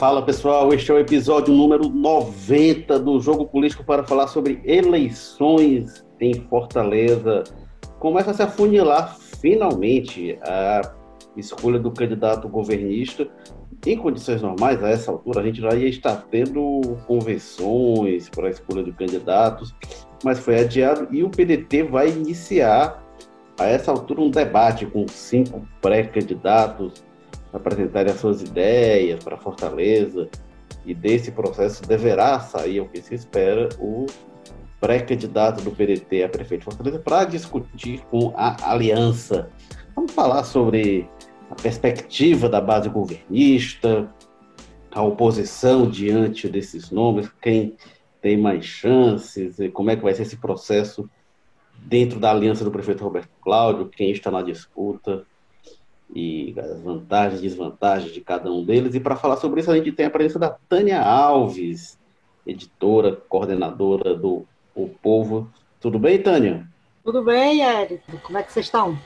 [0.00, 6.06] Fala pessoal, este é o episódio número 90 do Jogo Político para falar sobre eleições
[6.18, 7.44] em Fortaleza.
[7.98, 10.80] Começa a se afunilar finalmente a
[11.36, 13.28] escolha do candidato governista.
[13.86, 18.50] Em condições normais, a essa altura, a gente já ia estar tendo convenções para a
[18.50, 19.74] escolha de candidatos,
[20.24, 23.06] mas foi adiado e o PDT vai iniciar,
[23.58, 27.09] a essa altura, um debate com cinco pré-candidatos
[27.52, 30.28] apresentarem as suas ideias para Fortaleza,
[30.84, 34.06] e desse processo deverá sair, o que se espera, o
[34.80, 39.50] pré-candidato do PDT a prefeito de Fortaleza para discutir com a aliança.
[39.94, 41.08] Vamos falar sobre
[41.50, 44.08] a perspectiva da base governista,
[44.90, 47.76] a oposição diante desses nomes, quem
[48.22, 51.08] tem mais chances, como é que vai ser esse processo
[51.78, 55.26] dentro da aliança do prefeito Roberto Cláudio, quem está na disputa
[56.14, 58.94] e as vantagens e desvantagens de cada um deles.
[58.94, 61.98] E para falar sobre isso, a gente tem a presença da Tânia Alves,
[62.46, 65.48] editora, coordenadora do O Povo.
[65.80, 66.66] Tudo bem, Tânia?
[67.04, 68.18] Tudo bem, Érico.
[68.22, 68.98] Como é que vocês estão?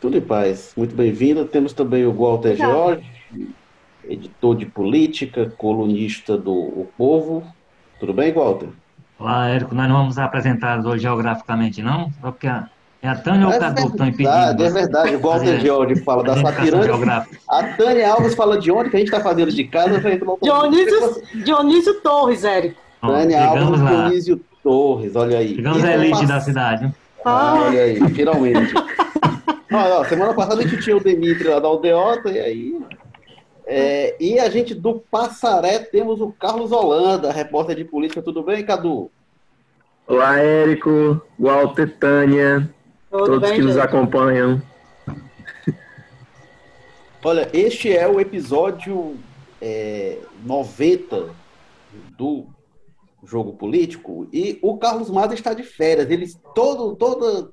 [0.00, 0.72] Tudo em paz.
[0.76, 1.44] Muito bem-vinda.
[1.44, 3.08] Temos também o Walter Jorge,
[4.04, 7.44] editor de política, colunista do O Povo.
[7.98, 8.68] Tudo bem, Walter?
[9.18, 9.74] Olá, Érico.
[9.74, 12.10] Nós não vamos apresentar hoje geograficamente, não?
[12.20, 12.68] Só porque a,
[13.02, 14.64] é a Tânia é ou o Cadu que estão impedindo?
[14.64, 15.16] É verdade.
[15.16, 17.26] O Walter Jorge fala da Sapiranga.
[17.48, 20.00] A Tânia Alves fala de onde que a gente está fazendo de casa.
[20.40, 22.80] Dionísio, Dionísio Torres, Érico.
[23.00, 25.56] Tânia Alves Dionísio Torres, olha aí.
[25.56, 26.94] Chegamos à elite da cidade.
[27.24, 27.64] Ah.
[27.66, 28.72] Olha aí, finalmente.
[29.68, 32.80] Não, semana passada a gente tinha o Demitri lá da Aldeota, e aí.
[33.66, 38.22] É, e a gente do Passaré temos o Carlos Holanda, repórter de política.
[38.22, 39.10] Tudo bem, Cadu?
[40.06, 42.68] Olá, Érico, Walter, Tânia,
[43.12, 43.66] Tudo todos bem, que gente?
[43.66, 44.62] nos acompanham.
[47.22, 49.18] Olha, este é o episódio
[49.60, 51.28] é, 90
[52.16, 52.46] do
[53.22, 56.10] jogo político e o Carlos Maza está de férias.
[56.10, 57.52] Ele todo, toda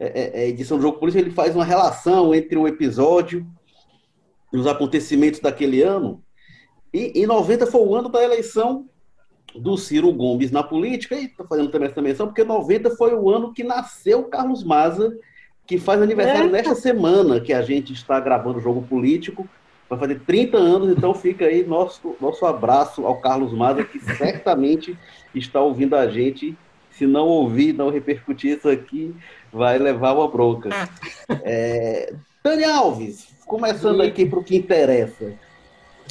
[0.00, 3.46] é, é, é, edição do Jogo Político, ele faz uma relação entre o episódio
[4.52, 6.20] e os acontecimentos daquele ano.
[6.92, 8.88] E em 90 foi o ano da eleição
[9.54, 13.30] do Ciro Gomes na política, e estou fazendo também essa menção, porque 90 foi o
[13.30, 15.16] ano que nasceu Carlos Maza,
[15.66, 16.52] que faz aniversário Eita.
[16.56, 19.48] nesta semana que a gente está gravando o Jogo Político.
[19.88, 24.96] Vai fazer 30 anos, então fica aí nosso, nosso abraço ao Carlos Maza, que certamente
[25.34, 26.56] está ouvindo a gente.
[26.90, 29.14] Se não ouvir, não repercutir isso aqui,
[29.52, 30.70] vai levar uma bronca.
[31.42, 35.32] É, Dani Alves, começando aqui para o que interessa.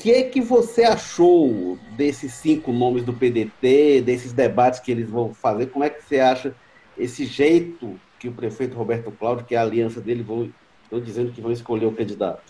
[0.02, 5.68] Que que você achou desses cinco nomes do PDT, desses debates que eles vão fazer?
[5.68, 6.56] Como é que você acha
[6.98, 10.52] esse jeito que o prefeito Roberto Cláudio, que é a aliança dele, vão,
[10.84, 12.42] estão dizendo que vão escolher o candidato?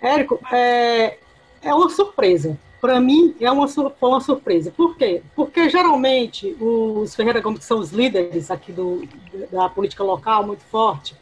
[0.00, 1.18] Érico, é,
[1.62, 4.70] é uma surpresa para mim é uma, foi uma surpresa.
[4.70, 5.22] Por quê?
[5.36, 9.06] Porque geralmente os Ferreira Gomes, que são os líderes aqui do,
[9.52, 11.14] da política local muito forte,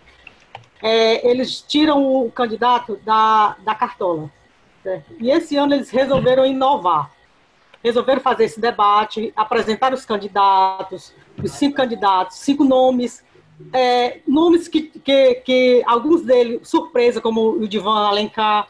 [0.81, 4.31] é, eles tiram o candidato da, da cartola.
[5.19, 7.11] E esse ano eles resolveram inovar.
[7.83, 11.13] Resolveram fazer esse debate, apresentar os candidatos,
[11.43, 13.25] os cinco candidatos, cinco nomes,
[13.73, 18.69] é, nomes que, que, que alguns deles, surpresa, como o Divan Alencar,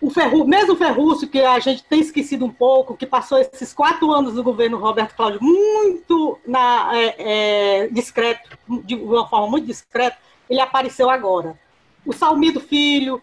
[0.00, 3.72] o Ferru, mesmo o Ferrúcio, que a gente tem esquecido um pouco, que passou esses
[3.74, 9.66] quatro anos do governo Roberto Cláudio muito na, é, é, discreto, de uma forma muito
[9.66, 10.16] discreta,
[10.48, 11.58] ele apareceu agora.
[12.06, 13.20] O Salmido Filho,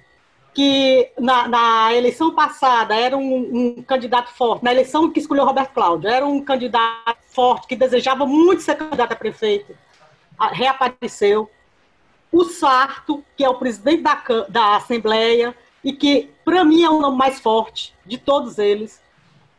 [0.57, 5.71] que na, na eleição passada era um, um, candidato forte, na eleição que escolheu Roberto
[5.71, 9.77] Cláudio, era um candidato forte que desejava muito ser candidato a prefeito,
[10.51, 11.47] reapareceu.
[12.31, 14.19] O Sarto, que é o presidente da,
[14.49, 18.99] da Assembleia, e que, para mim, é o nome mais forte de todos eles.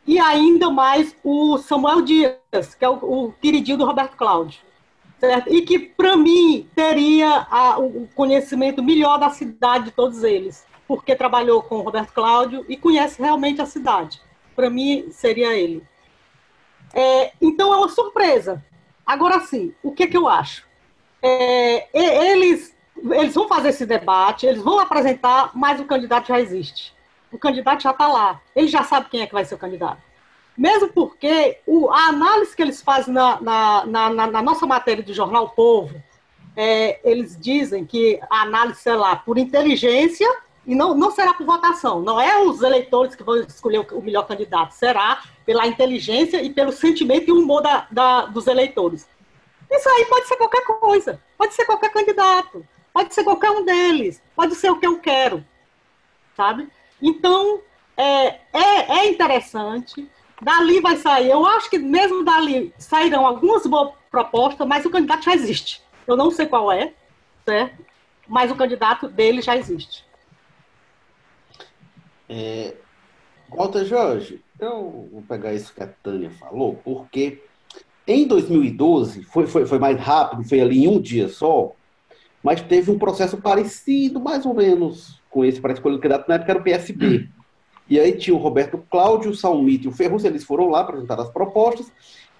[0.05, 4.59] E ainda mais o Samuel Dias, que é o, o queridinho do Roberto Cláudio.
[5.17, 5.49] Certo?
[5.49, 11.15] E que, para mim, teria a, o conhecimento melhor da cidade de todos eles, porque
[11.15, 14.19] trabalhou com o Roberto Cláudio e conhece realmente a cidade.
[14.55, 15.83] Para mim, seria ele.
[16.91, 18.65] É, então, é uma surpresa.
[19.05, 20.67] Agora sim, o que, é que eu acho?
[21.21, 22.75] É, eles
[23.11, 26.91] eles vão fazer esse debate, eles vão apresentar, mas o candidato já existe.
[27.31, 28.41] O candidato já está lá.
[28.55, 30.01] Ele já sabe quem é que vai ser o candidato.
[30.57, 35.13] Mesmo porque o, a análise que eles fazem na, na, na, na nossa matéria do
[35.13, 36.01] jornal Povo,
[36.57, 40.27] é, eles dizem que a análise será por inteligência
[40.69, 41.99] e não, não será por votação.
[41.99, 46.71] Não é os eleitores que vão escolher o, melhor candidato, será pela inteligência e pelo
[46.71, 49.09] sentimento e humor da, da, dos eleitores.
[49.67, 52.63] Isso aí pode ser qualquer coisa, pode ser qualquer candidato.
[52.93, 54.21] Pode ser qualquer um deles.
[54.35, 55.43] Pode ser o que eu quero.
[56.37, 56.69] Sabe?
[57.01, 57.61] Então,
[57.97, 60.07] é, é, é interessante.
[60.39, 65.25] Dali vai sair, eu acho que mesmo dali sairão algumas boas propostas, mas o candidato
[65.25, 65.81] já existe.
[66.05, 66.93] Eu não sei qual é,
[67.43, 67.83] certo?
[68.27, 70.07] Mas o candidato dele já existe.
[72.29, 72.75] É,
[73.49, 77.41] Walter Jorge, eu vou pegar isso que a Tânia falou, porque
[78.07, 81.71] em 2012 foi, foi, foi mais rápido, foi ali em um dia só,
[82.43, 86.35] mas teve um processo parecido, mais ou menos, com esse para escolher o candidato, na
[86.35, 87.27] época era o PSB.
[87.89, 91.19] E aí tinha o Roberto Cláudio, o Salmito e o Ferruz, eles foram lá apresentar
[91.19, 91.91] as propostas,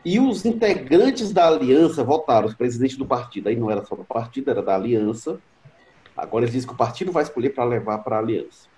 [0.06, 3.50] e os integrantes da aliança votaram, os presidentes do partido.
[3.50, 5.39] Aí não era só do partido, era da aliança.
[6.15, 8.69] Agora eles dizem que o partido vai escolher para levar para a aliança.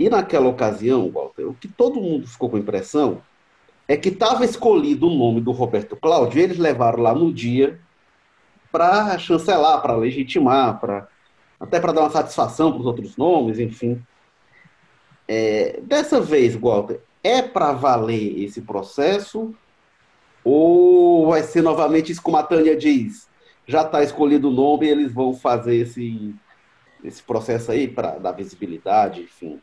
[0.00, 3.20] E naquela ocasião, Walter, o que todo mundo ficou com impressão
[3.86, 7.78] é que estava escolhido o nome do Roberto Cláudio, e eles levaram lá no dia
[8.72, 11.06] para chancelar, para legitimar, para
[11.60, 14.02] até para dar uma satisfação para os outros nomes, enfim.
[15.28, 19.54] É, dessa vez, Walter, é para valer esse processo?
[20.42, 23.28] Ou vai ser novamente isso como a Tânia diz?
[23.66, 26.34] Já está escolhido o nome e eles vão fazer esse,
[27.04, 29.60] esse processo aí para dar visibilidade, enfim.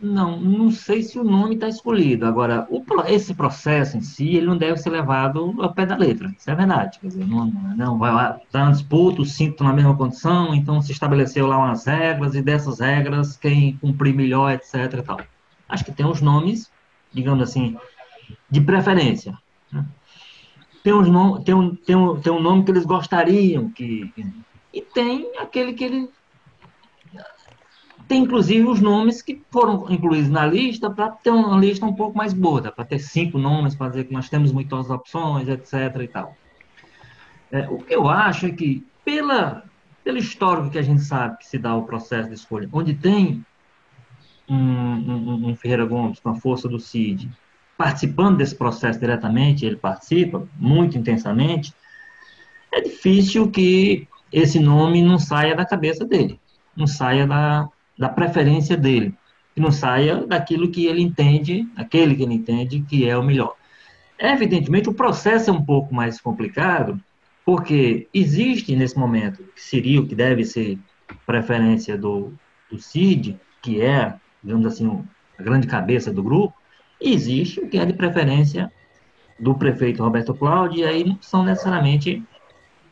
[0.00, 2.24] Não, não sei se o nome está escolhido.
[2.24, 6.32] Agora, o, esse processo em si, ele não deve ser levado ao pé da letra.
[6.38, 7.00] Isso é verdade.
[7.00, 7.46] Quer dizer, não,
[7.76, 11.58] não vai lá, está na disputa, os cinco na mesma condição, então se estabeleceu lá
[11.58, 15.02] umas regras, e dessas regras, quem cumprir melhor, etc.
[15.04, 15.20] Tal.
[15.68, 16.70] Acho que tem os nomes,
[17.12, 17.76] digamos assim,
[18.48, 19.36] de preferência.
[19.72, 19.84] Né?
[20.84, 24.12] Tem, uns tem, um, tem, um, tem um nome que eles gostariam que.
[24.72, 26.08] E tem aquele que eles
[28.08, 32.16] tem, inclusive, os nomes que foram incluídos na lista para ter uma lista um pouco
[32.16, 35.74] mais boa, para ter cinco nomes, para dizer que nós temos muitas opções, etc.
[36.02, 36.34] e tal.
[37.52, 39.62] É, o que eu acho é que, pela,
[40.02, 43.44] pelo histórico que a gente sabe que se dá o processo de escolha, onde tem
[44.48, 47.30] um, um, um Ferreira Gomes com a força do CID
[47.76, 51.72] participando desse processo diretamente, ele participa muito intensamente,
[52.72, 56.40] é difícil que esse nome não saia da cabeça dele,
[56.76, 59.14] não saia da, da preferência dele,
[59.54, 63.54] que não saia daquilo que ele entende, aquele que ele entende que é o melhor.
[64.18, 67.00] Evidentemente, o processo é um pouco mais complicado,
[67.44, 70.78] porque existe nesse momento, que seria o que deve ser
[71.26, 72.32] preferência do,
[72.70, 75.02] do CID, que é, digamos assim,
[75.38, 76.54] a grande cabeça do grupo,
[77.00, 78.70] existe o que é de preferência
[79.38, 82.22] do prefeito Roberto Cláudio, e aí não são necessariamente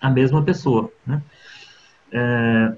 [0.01, 0.91] a mesma pessoa.
[1.05, 1.23] Né?
[2.13, 2.73] É,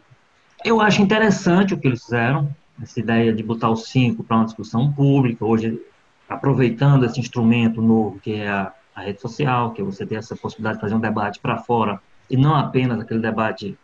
[0.65, 4.45] eu acho interessante o que eles fizeram, essa ideia de botar os cinco para uma
[4.45, 5.81] discussão pública, hoje
[6.29, 10.37] aproveitando esse instrumento novo que é a, a rede social, que é você ter essa
[10.37, 12.01] possibilidade de fazer um debate para fora,
[12.31, 13.77] e não apenas aquele debate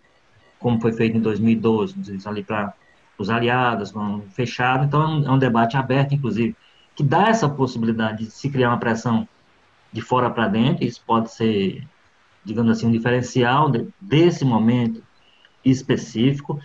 [0.59, 1.95] como foi feito em 2012,
[2.27, 2.73] ali para
[3.19, 3.93] os aliados,
[4.31, 6.57] fechado, então é um, é um debate aberto, inclusive,
[6.97, 9.29] que dá essa possibilidade de se criar uma pressão
[9.93, 11.87] de fora para dentro, isso pode ser,
[12.45, 15.03] digamos assim, um diferencial de, desse momento
[15.65, 16.61] específico.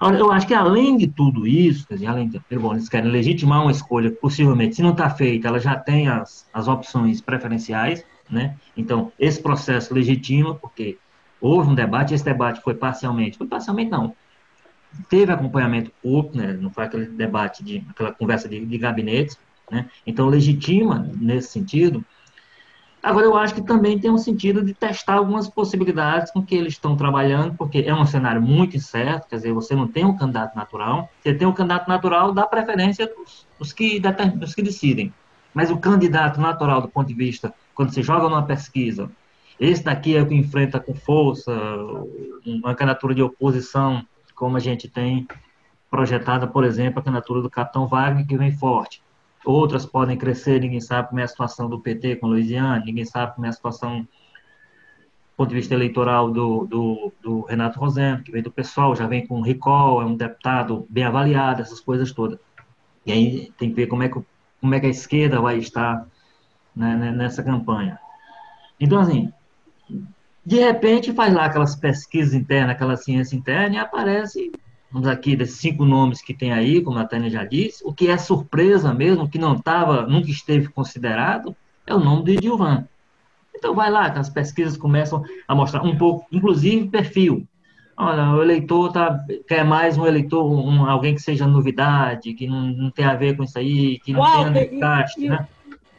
[0.00, 3.62] Eu acho que além de tudo isso, quer dizer, além de, bom, eles querem legitimar
[3.62, 8.56] uma escolha, possivelmente, se não está feita, ela já tem as, as opções preferenciais, né?
[8.76, 10.98] Então, esse processo legitima, porque
[11.40, 14.14] houve um debate, esse debate foi parcialmente, foi parcialmente não,
[15.08, 16.52] teve acompanhamento público, né?
[16.52, 19.38] não foi aquele debate, de, aquela conversa de, de gabinetes,
[19.70, 19.88] né?
[20.06, 22.04] Então, legitima, nesse sentido,
[23.04, 26.72] Agora, eu acho que também tem um sentido de testar algumas possibilidades com que eles
[26.72, 30.56] estão trabalhando, porque é um cenário muito incerto, quer dizer, você não tem um candidato
[30.56, 35.12] natural, você tem um candidato natural da preferência dos, dos, que, dos que decidem.
[35.52, 39.10] Mas o candidato natural, do ponto de vista, quando você joga numa pesquisa,
[39.60, 41.52] esse daqui é o que enfrenta com força
[42.46, 44.02] uma candidatura de oposição,
[44.34, 45.28] como a gente tem
[45.90, 49.02] projetada, por exemplo, a candidatura do Capitão Wagner, que vem forte
[49.44, 53.34] outras podem crescer, ninguém sabe como é a situação do PT com Louisiana, ninguém sabe
[53.34, 58.30] como é a situação do ponto de vista eleitoral do, do, do Renato Rosendo, que
[58.30, 62.38] vem do pessoal, já vem com recall, é um deputado bem avaliado, essas coisas todas.
[63.04, 64.22] E aí tem que ver como é que,
[64.60, 66.06] como é que a esquerda vai estar
[66.74, 67.98] né, né nessa campanha.
[68.78, 69.32] Então, assim,
[70.46, 74.52] de repente faz lá aquelas pesquisas internas, aquela ciência interna, e aparece
[74.94, 78.06] vamos aqui, desses cinco nomes que tem aí, como a Tânia já disse, o que
[78.06, 82.86] é surpresa mesmo, que não estava, nunca esteve considerado, é o nome do Edilvan.
[83.52, 87.44] Então vai lá, que as pesquisas começam a mostrar um pouco, inclusive perfil.
[87.96, 92.62] Olha, o eleitor tá, quer mais um eleitor, um, alguém que seja novidade, que não,
[92.62, 95.48] não tem a ver com isso aí, que não Uau, tenha desgaste, né?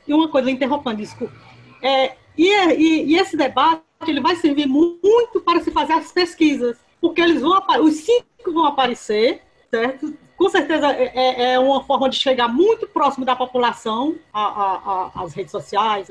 [0.08, 1.34] E uma coisa, interrompendo, desculpa.
[1.82, 6.85] É, e, e, e esse debate ele vai servir muito para se fazer as pesquisas
[7.06, 10.12] porque eles vão os cinco vão aparecer, certo?
[10.36, 15.52] com certeza é, é, é, uma forma de chegar muito próximo da população, às redes
[15.52, 16.10] sociais,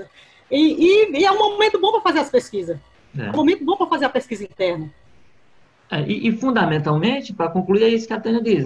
[0.51, 2.79] e, e, e, é um momento bom para fazer as pesquisas.
[3.19, 3.27] É.
[3.27, 4.89] é um momento bom para fazer a pesquisa interna.
[5.91, 8.65] É, e, e, fundamentalmente, para concluir, é isso que a Tânia diz.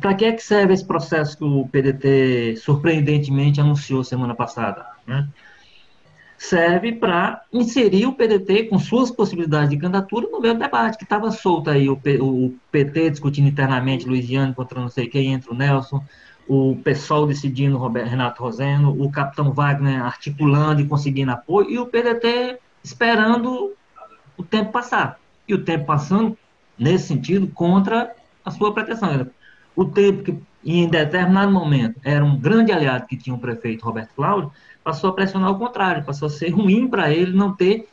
[0.00, 4.86] Para que é que serve esse processo que o PDT surpreendentemente anunciou semana passada?
[5.06, 5.28] Né?
[6.38, 11.04] Serve para inserir o PDT com suas possibilidades de candidatura no meio do debate, que
[11.04, 15.50] estava solto aí, o, P, o, PT discutindo internamente, Luiziane contra não sei quem, entra
[15.52, 16.04] o Nelson,
[16.46, 21.86] o pessoal decidindo Roberto, Renato Roseno, o capitão Wagner articulando e conseguindo apoio, e o
[21.86, 23.74] PDT esperando
[24.36, 25.18] o tempo passar.
[25.48, 26.36] E o tempo passando,
[26.78, 28.14] nesse sentido, contra
[28.44, 29.28] a sua pretensão.
[29.74, 34.10] O tempo que, em determinado momento, era um grande aliado que tinha o prefeito Roberto
[34.14, 34.52] Cláudio,
[34.86, 37.88] passou a pressionar o contrário, passou a ser ruim para ele não ter,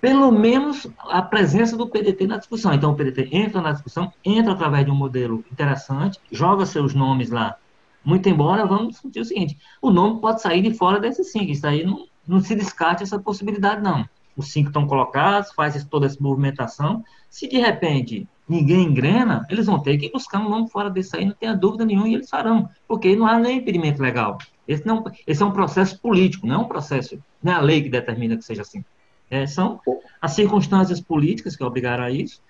[0.00, 2.72] pelo menos, a presença do PDT na discussão.
[2.72, 7.28] Então, o PDT entra na discussão, entra através de um modelo interessante, joga seus nomes
[7.28, 7.56] lá.
[8.02, 11.66] Muito embora, vamos discutir o seguinte: o nome pode sair de fora desses cinco, isso
[11.66, 16.16] aí não, não se descarte essa possibilidade, não os cinco estão colocados, faz toda essa
[16.20, 17.04] movimentação.
[17.28, 21.24] Se de repente ninguém engrena, eles vão ter que buscar um nome fora desse aí,
[21.24, 24.38] não tenha dúvida nenhuma, e eles farão, porque não há nem impedimento legal.
[24.66, 27.82] Esse, não, esse é um processo político, não é um processo, não é a lei
[27.82, 28.84] que determina que seja assim.
[29.30, 29.80] É, são
[30.20, 32.40] as circunstâncias políticas que obrigaram a isso,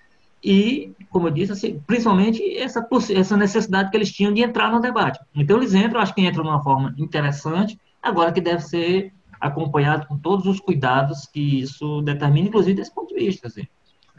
[0.43, 4.79] e, como eu disse, assim, principalmente essa, essa necessidade que eles tinham de entrar no
[4.79, 5.19] debate.
[5.35, 10.07] Então, eles entram, acho que entram de uma forma interessante, agora que deve ser acompanhado
[10.07, 13.47] com todos os cuidados que isso determina, inclusive desse ponto de vista.
[13.47, 13.67] Assim.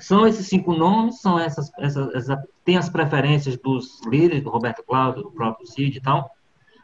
[0.01, 4.83] São esses cinco nomes, são essas, essas, essas, tem as preferências dos líderes, do Roberto
[4.83, 6.31] Cláudio, do próprio Cid e tal,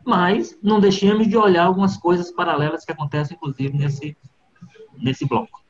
[0.05, 4.17] mas não deixemos de olhar algumas coisas paralelas que acontecem, inclusive, nesse,
[4.97, 5.61] nesse bloco.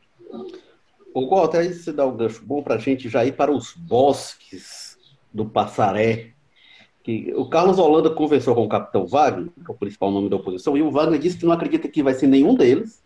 [1.14, 3.72] O Walter, aí você dá um gancho bom para a gente já ir para os
[3.72, 4.98] bosques
[5.32, 6.32] do Passaré,
[7.02, 10.36] que o Carlos Holanda conversou com o capitão Wagner, que é o principal nome da
[10.36, 13.02] oposição, e o Wagner disse que não acredita que vai ser nenhum deles,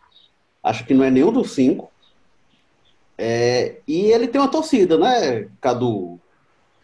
[0.63, 1.93] acha que não é nenhum dos cinco.
[3.23, 6.19] É, e ele tem uma torcida, né, Cadu?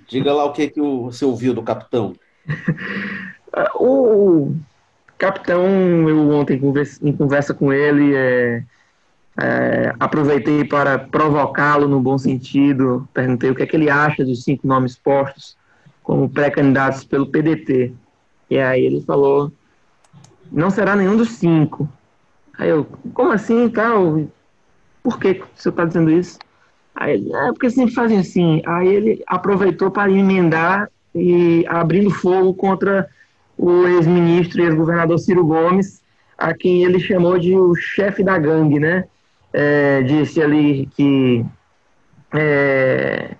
[0.06, 2.14] Diga lá o que, que você ouviu do capitão.
[3.80, 4.54] o
[5.16, 5.64] capitão,
[6.06, 6.60] eu ontem
[7.02, 8.62] em conversa com ele, é,
[9.40, 14.44] é, aproveitei para provocá-lo no bom sentido, perguntei o que é que ele acha dos
[14.44, 15.56] cinco nomes postos
[16.02, 17.94] como pré-candidatos pelo PDT.
[18.50, 19.50] E aí ele falou,
[20.52, 21.88] não será nenhum dos cinco.
[22.58, 24.26] Aí eu, como assim tal?
[25.06, 26.36] Por que você está dizendo isso?
[26.92, 28.60] Aí ele, é porque sempre fazem assim.
[28.66, 33.08] Aí ele aproveitou para emendar e abrindo fogo contra
[33.56, 36.02] o ex-ministro e ex-governador Ciro Gomes,
[36.36, 39.04] a quem ele chamou de o chefe da gangue, né?
[39.52, 41.46] É, disse ali que
[42.34, 43.36] é,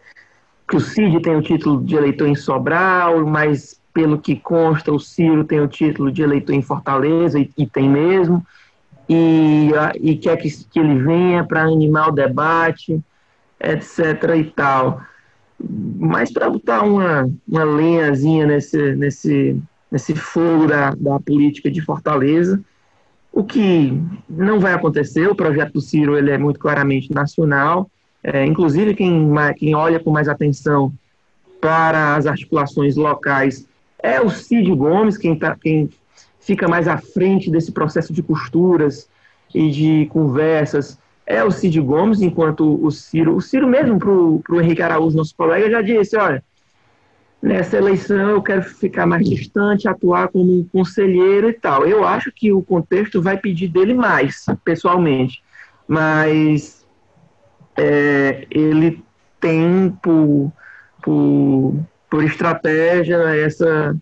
[0.69, 5.01] que o Cid tem o título de eleitor em Sobral, mas pelo que consta, o
[5.01, 8.47] Ciro tem o título de eleitor em Fortaleza, e, e tem mesmo,
[9.09, 9.71] e,
[10.01, 13.01] e quer que, que ele venha para animar o debate,
[13.61, 14.37] etc.
[14.37, 15.01] e tal.
[15.99, 19.61] Mas para botar uma, uma lenhazinha nesse, nesse,
[19.91, 22.63] nesse fogo da, da política de Fortaleza,
[23.33, 27.91] o que não vai acontecer, o projeto do Ciro ele é muito claramente nacional,
[28.23, 30.93] é, inclusive, quem, quem olha com mais atenção
[31.61, 33.69] para as articulações locais
[34.03, 35.89] é o Cid Gomes, quem, tá, quem
[36.47, 39.11] fica mais à frente desse processo de costuras
[39.53, 44.61] e de conversas é o Cid Gomes, enquanto o Ciro, o Ciro mesmo para o
[44.61, 46.43] Henrique Araújo, nosso colega, já disse, olha,
[47.43, 51.85] nessa eleição eu quero ficar mais distante, atuar como um conselheiro e tal.
[51.85, 55.43] Eu acho que o contexto vai pedir dele mais, pessoalmente,
[55.89, 56.87] mas
[57.77, 59.03] é, ele
[59.41, 60.53] tem por,
[61.03, 61.75] por,
[62.09, 63.97] por estratégia essa,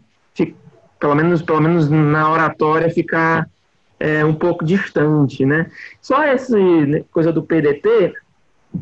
[1.04, 3.46] pelo menos, pelo menos na oratória, ficar
[4.00, 5.70] é, um pouco distante, né?
[6.00, 8.14] Só essa né, coisa do PDT,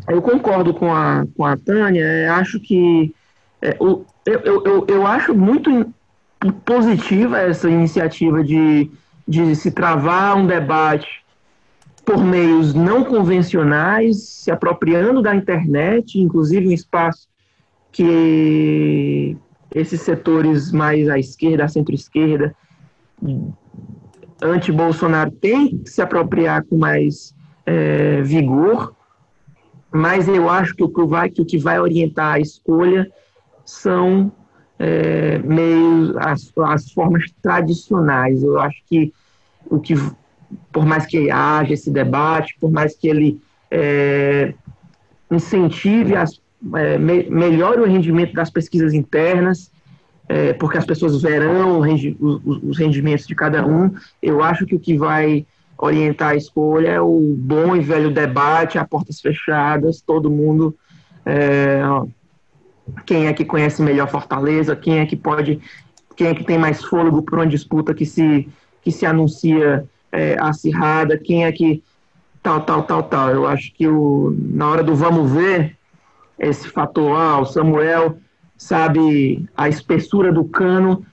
[0.09, 3.13] eu concordo com a, com a Tânia, é, acho que
[3.61, 5.93] é, eu, eu, eu, eu acho muito
[6.65, 8.89] positiva essa iniciativa de,
[9.27, 11.25] de se travar um debate
[12.05, 17.27] por meios não convencionais, se apropriando da internet, inclusive um espaço
[17.91, 19.37] que
[19.75, 22.55] esses setores mais à esquerda, à centro-esquerda,
[24.43, 28.95] anti-Bolsonaro, têm que se apropriar com mais é, vigor,
[29.91, 33.11] mas eu acho que o que vai, que o que vai orientar a escolha
[33.65, 34.33] são
[34.79, 38.43] é, meios, as, as formas tradicionais.
[38.43, 39.13] Eu acho que
[39.67, 39.95] o que
[40.73, 44.55] por mais que haja esse debate, por mais que ele é,
[45.31, 46.42] incentive, as,
[46.75, 49.71] é, me, melhore o rendimento das pesquisas internas,
[50.29, 53.91] é, porque as pessoas verão os rendimentos de cada um.
[54.23, 55.45] Eu acho que o que vai
[55.77, 60.75] orientar a escolha é o bom e velho debate, a portas fechadas, todo mundo.
[61.27, 61.83] É,
[63.05, 65.61] quem é que conhece melhor Fortaleza, quem é que pode,
[66.17, 68.49] quem é que tem mais fôlego para uma disputa que se,
[68.83, 71.83] que se anuncia é, acirrada, quem é que
[72.43, 73.31] tal, tal, tal, tal.
[73.31, 75.77] Eu acho que o, na hora do vamos ver,
[76.43, 78.19] esse fator, ah, o Samuel
[78.59, 81.05] sabe a espessura do cano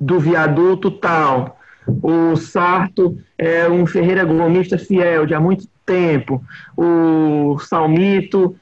[0.00, 1.58] do viaduto tal.
[2.02, 6.42] O Sarto é um Ferreira Gomista fiel de há muito tempo.
[6.76, 8.56] O Salmito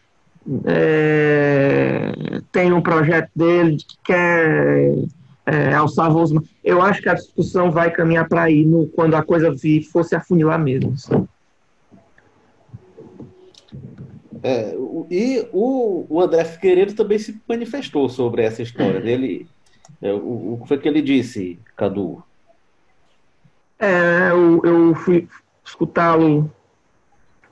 [0.65, 2.13] é,
[2.53, 4.95] tem um projeto dele que quer
[5.47, 6.33] é, alçar voos.
[6.63, 9.55] Eu acho que a discussão vai caminhar para aí no, quando a coisa
[9.91, 10.95] fosse afunilar mesmo.
[14.47, 14.77] É,
[15.11, 19.49] e o, o André Figueiredo também se manifestou sobre essa história dele.
[20.03, 22.23] É, o, o que foi que ele disse, Cadu?
[23.79, 25.27] É, eu, eu fui
[25.65, 26.53] escutá-lo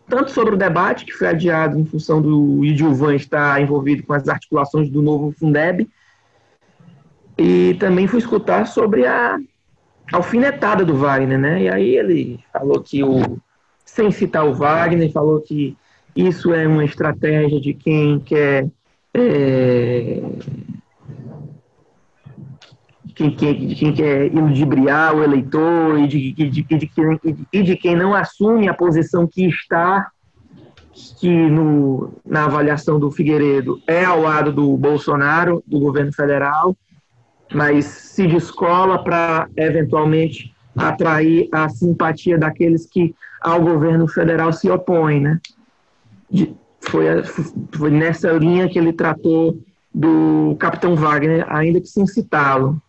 [0.07, 4.29] tanto sobre o debate que foi adiado em função do Idilvan estar envolvido com as
[4.29, 5.89] articulações do novo Fundeb,
[7.39, 9.39] e também fui escutar sobre a
[10.13, 11.63] alfinetada do Wagner, né?
[11.63, 13.41] E aí ele falou que o
[13.87, 15.77] sem citar o Wagner, falou que
[16.15, 18.69] isso é uma estratégia de quem quer.
[19.15, 20.23] É,
[23.15, 26.91] de quem quer iludibriar o eleitor e de, de, de, de,
[27.53, 30.11] e de quem não assume a posição que está,
[31.21, 36.77] que no, na avaliação do Figueiredo é ao lado do Bolsonaro, do governo federal,
[37.53, 45.21] mas se descola para eventualmente atrair a simpatia daqueles que ao governo federal se opõem,
[45.21, 45.39] né?
[46.33, 47.05] De, foi,
[47.77, 49.61] foi nessa linha que ele tratou
[49.95, 52.81] do Capitão Wagner, ainda que sem citá-lo.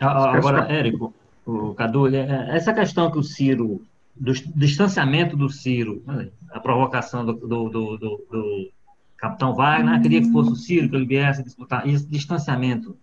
[0.00, 1.14] Agora, Érico,
[1.46, 3.82] o Cadu, é, essa questão que o Ciro,
[4.16, 6.02] do distanciamento do Ciro,
[6.50, 8.70] a provocação do, do, do, do
[9.16, 12.96] Capitão Wagner, queria que fosse o Ciro, que ele viesse disputar, esse distanciamento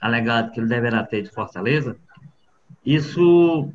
[0.00, 1.96] alegado que ele deverá ter de Fortaleza,
[2.86, 3.72] isso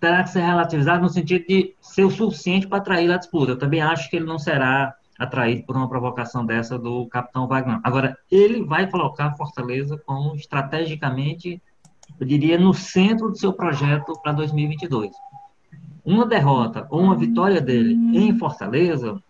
[0.00, 3.52] terá que ser relativizado no sentido de ser o suficiente para atrair a disputa.
[3.52, 7.78] Eu também acho que ele não será atraído por uma provocação dessa do capitão Wagner.
[7.84, 11.62] Agora, ele vai colocar Fortaleza como estrategicamente,
[12.18, 15.10] eu diria, no centro do seu projeto para 2022.
[16.04, 19.22] Uma derrota ou uma vitória dele em Fortaleza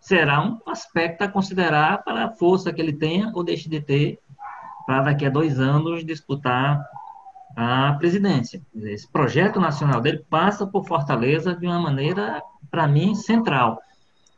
[0.00, 4.20] será um aspecto a considerar para a força que ele tenha ou deixe de ter
[4.86, 6.84] para daqui a dois anos disputar
[7.56, 8.60] a presidência.
[8.74, 13.80] Esse projeto nacional dele passa por Fortaleza de uma maneira, para mim, central.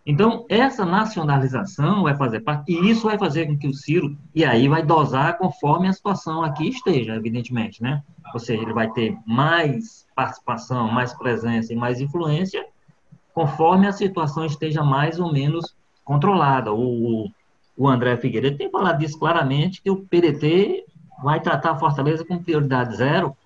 [0.04, 4.44] Então, essa nacionalização vai fazer parte, e isso vai fazer com que o Ciro, e
[4.44, 8.02] aí vai dosar conforme a situação aqui esteja, evidentemente, né?
[8.32, 12.64] Ou seja, ele vai ter mais participação, mais presença e mais influência,
[13.34, 15.74] conforme a situação esteja mais ou menos
[16.04, 16.72] controlada.
[16.72, 17.28] O,
[17.76, 20.84] o André Figueiredo tem falado disso claramente, que o PDT
[21.22, 23.36] vai tratar a Fortaleza com prioridade zero,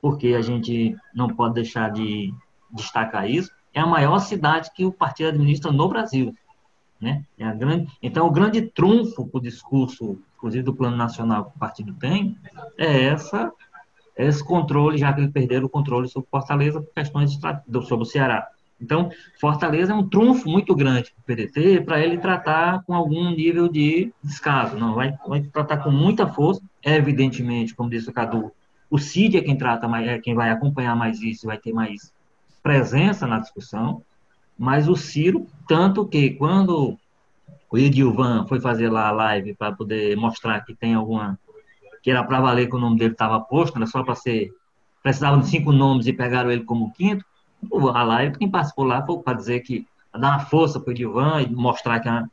[0.00, 2.32] porque a gente não pode deixar de
[2.70, 6.34] destacar isso, é a maior cidade que o partido administra no Brasil.
[7.00, 7.24] Né?
[7.38, 11.58] É grande, então, o grande trunfo para o discurso, inclusive do plano nacional que o
[11.58, 12.38] partido tem,
[12.78, 13.52] é essa,
[14.16, 18.06] esse controle, já que eles perderam o controle sobre Fortaleza por questões de, sobre o
[18.06, 18.48] Ceará.
[18.80, 19.10] Então,
[19.40, 23.68] Fortaleza é um trunfo muito grande para o PDT para ele tratar com algum nível
[23.68, 24.76] de descaso.
[24.76, 28.52] Não, vai, vai tratar com muita força, evidentemente, como disse o Cadu,
[28.90, 32.12] o CID é quem trata mais, é quem vai acompanhar mais isso, vai ter mais
[32.62, 34.02] presença na discussão,
[34.58, 36.96] mas o Ciro, tanto que quando
[37.70, 41.38] o Edilvan foi fazer lá a live para poder mostrar que tem alguma
[42.02, 44.52] que era para valer que o nome dele estava posto, era só para ser
[45.02, 47.24] precisavam de cinco nomes e pegaram ele como quinto
[47.72, 51.42] a live, quem participou lá foi para dizer que dar uma força para o Divan
[51.42, 52.26] e mostrar que ele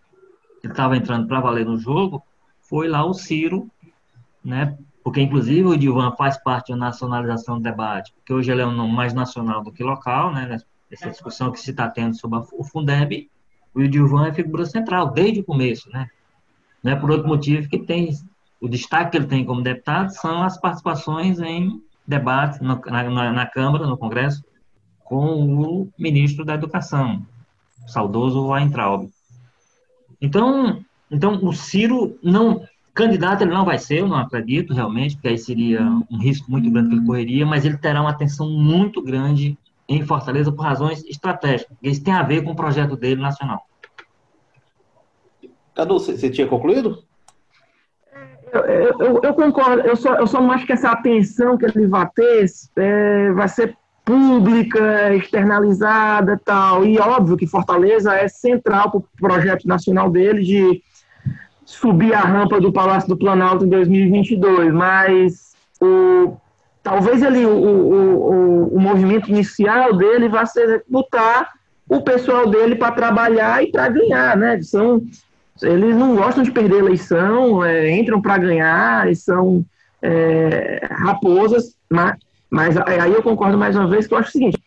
[0.64, 2.24] estava entrando para valer no jogo,
[2.62, 3.70] foi lá o Ciro,
[4.44, 4.78] né?
[5.04, 8.72] Porque, inclusive, o Divan faz parte da nacionalização do debate, porque hoje ele é um
[8.72, 10.58] nome mais nacional do que local, né?
[10.90, 13.30] Essa discussão que se está tendo sobre o Fundeb,
[13.74, 16.08] o Divan é figura central, desde o começo, né?
[16.82, 18.12] Não é por outro motivo que tem
[18.62, 23.46] o destaque que ele tem como deputado são as participações em debates na, na, na
[23.46, 24.42] Câmara, no Congresso,
[25.04, 27.22] com o ministro da Educação,
[27.86, 29.10] o saudoso Weintraub.
[30.22, 32.62] Então, então o Ciro não
[32.94, 36.70] candidato ele não vai ser, eu não acredito realmente, porque aí seria um risco muito
[36.70, 39.58] grande que ele correria, mas ele terá uma atenção muito grande
[39.90, 41.76] em Fortaleza por razões estratégicas.
[41.82, 43.66] Isso tem a ver com o projeto dele nacional.
[45.76, 47.04] Cadu, você tinha concluído?
[48.52, 51.88] Eu, eu, eu, concordo, eu só, eu só não acho que essa atenção que ele
[51.88, 56.86] vai ter é, vai ser pública, externalizada tal.
[56.86, 60.84] E óbvio que Fortaleza é central para o projeto nacional dele de
[61.66, 66.36] subir a rampa do Palácio do Planalto em 2022, mas o,
[66.84, 71.54] talvez ele, o, o, o, movimento inicial dele vai ser botar
[71.88, 74.62] o pessoal dele para trabalhar e para ganhar, né?
[74.62, 75.02] São,
[75.62, 79.66] eles não gostam de perder eleição, é, entram para ganhar, e são
[80.02, 82.18] é, raposas, mas
[82.54, 84.62] mas aí eu concordo mais uma vez que eu acho o seguinte: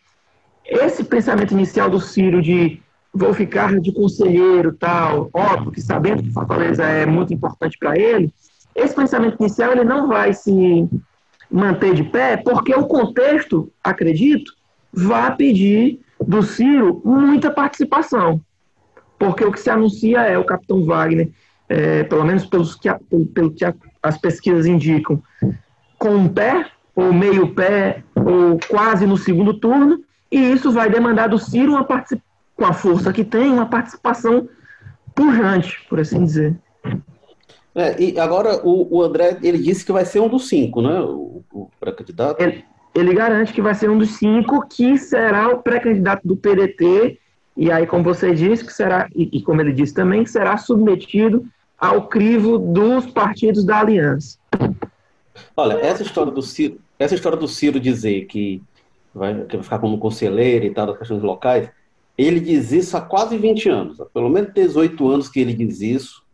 [0.65, 2.83] esse pensamento inicial do Ciro de
[3.15, 8.33] vou ficar de conselheiro tal, óbvio que sabendo que Fortaleza é muito importante para ele,
[8.75, 10.89] esse pensamento inicial ele não vai se
[11.49, 14.53] manter de pé, porque o contexto, acredito,
[14.93, 18.41] vai pedir do Ciro muita participação.
[19.17, 21.31] Porque o que se anuncia é o capitão Wagner,
[21.69, 23.65] é, pelo menos pelos que, pelo, pelo que
[24.03, 25.23] as pesquisas indicam,
[25.99, 31.29] com um pé ou meio pé, ou quase no segundo turno, e isso vai demandar
[31.29, 34.49] do Ciro, uma com a força que tem, uma participação
[35.15, 36.57] pujante, por assim dizer.
[37.75, 40.99] É, e agora o, o, André, ele disse que vai ser um dos cinco, né?
[41.01, 42.41] O, o pré-candidato.
[42.41, 47.19] Ele, ele, garante que vai ser um dos cinco, que será o pré-candidato do PDT,
[47.55, 50.57] e aí, como você disse, que será, e, e como ele disse também, que será
[50.57, 51.45] submetido
[51.79, 54.39] ao crivo dos partidos da aliança.
[55.55, 58.63] Olha, essa história do Ciro, essa história do Ciro dizer que
[59.15, 61.71] vai, que vai ficar como conselheiro e tal das questões locais,
[62.17, 65.81] ele diz isso há quase 20 anos, há pelo menos 18 anos que ele diz
[65.81, 66.25] isso.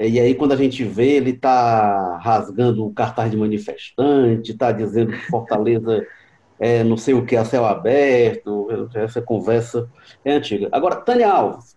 [0.00, 5.10] E aí, quando a gente vê, ele está rasgando o cartaz de manifestante, está dizendo
[5.10, 6.06] que Fortaleza
[6.60, 9.90] é não sei o que, a céu aberto, essa conversa
[10.24, 10.68] é antiga.
[10.70, 11.76] Agora, Tânia Alves,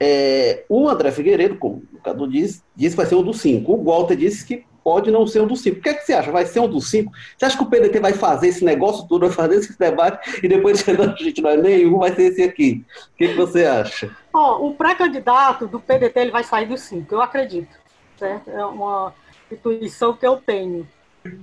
[0.00, 3.74] é, o André Figueiredo, como o Cadu disse, disse que vai ser um dos cinco.
[3.74, 5.78] O Walter disse que pode não ser um dos cinco.
[5.78, 6.30] O que, é que você acha?
[6.30, 7.12] Vai ser um dos cinco?
[7.36, 10.48] Você acha que o PDT vai fazer esse negócio todo, vai fazer esse debate e
[10.48, 12.84] depois a gente não é nenhum, vai ser esse aqui?
[13.14, 14.14] O que, que você acha?
[14.32, 17.80] O pré-candidato do PDT ele vai sair dos cinco, eu acredito.
[18.18, 18.50] Certo?
[18.50, 19.14] É uma
[19.50, 20.88] intuição que eu tenho.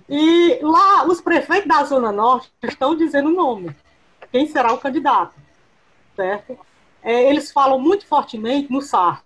[0.09, 3.75] E lá, os prefeitos da Zona Norte estão dizendo o nome.
[4.31, 5.33] Quem será o candidato?
[6.15, 6.57] Certo?
[7.01, 9.23] É, eles falam muito fortemente no Sarto,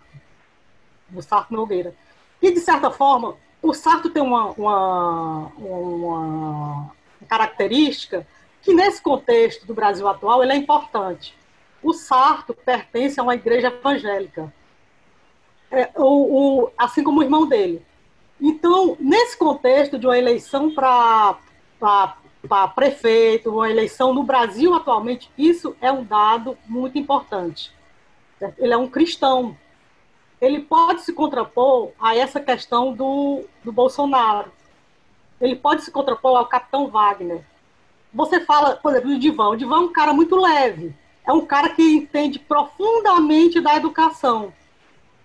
[1.09, 1.95] no Sarto Nogueira.
[2.41, 6.91] E, de certa forma, o Sarto tem uma, uma, uma
[7.29, 8.27] característica
[8.61, 11.33] que, nesse contexto do Brasil atual, ele é importante.
[11.81, 14.53] O Sarto pertence a uma igreja evangélica,
[15.71, 17.81] é, o, o, assim como o irmão dele.
[18.39, 21.37] Então, nesse contexto de uma eleição para
[22.75, 27.73] prefeito, uma eleição no Brasil atualmente, isso é um dado muito importante.
[28.57, 29.57] Ele é um cristão,
[30.43, 34.51] ele pode se contrapor a essa questão do, do Bolsonaro.
[35.39, 37.45] Ele pode se contrapor ao capitão Wagner.
[38.13, 39.49] Você fala, por exemplo, do Divan.
[39.51, 40.93] O Divan é um cara muito leve.
[41.25, 44.53] É um cara que entende profundamente da educação.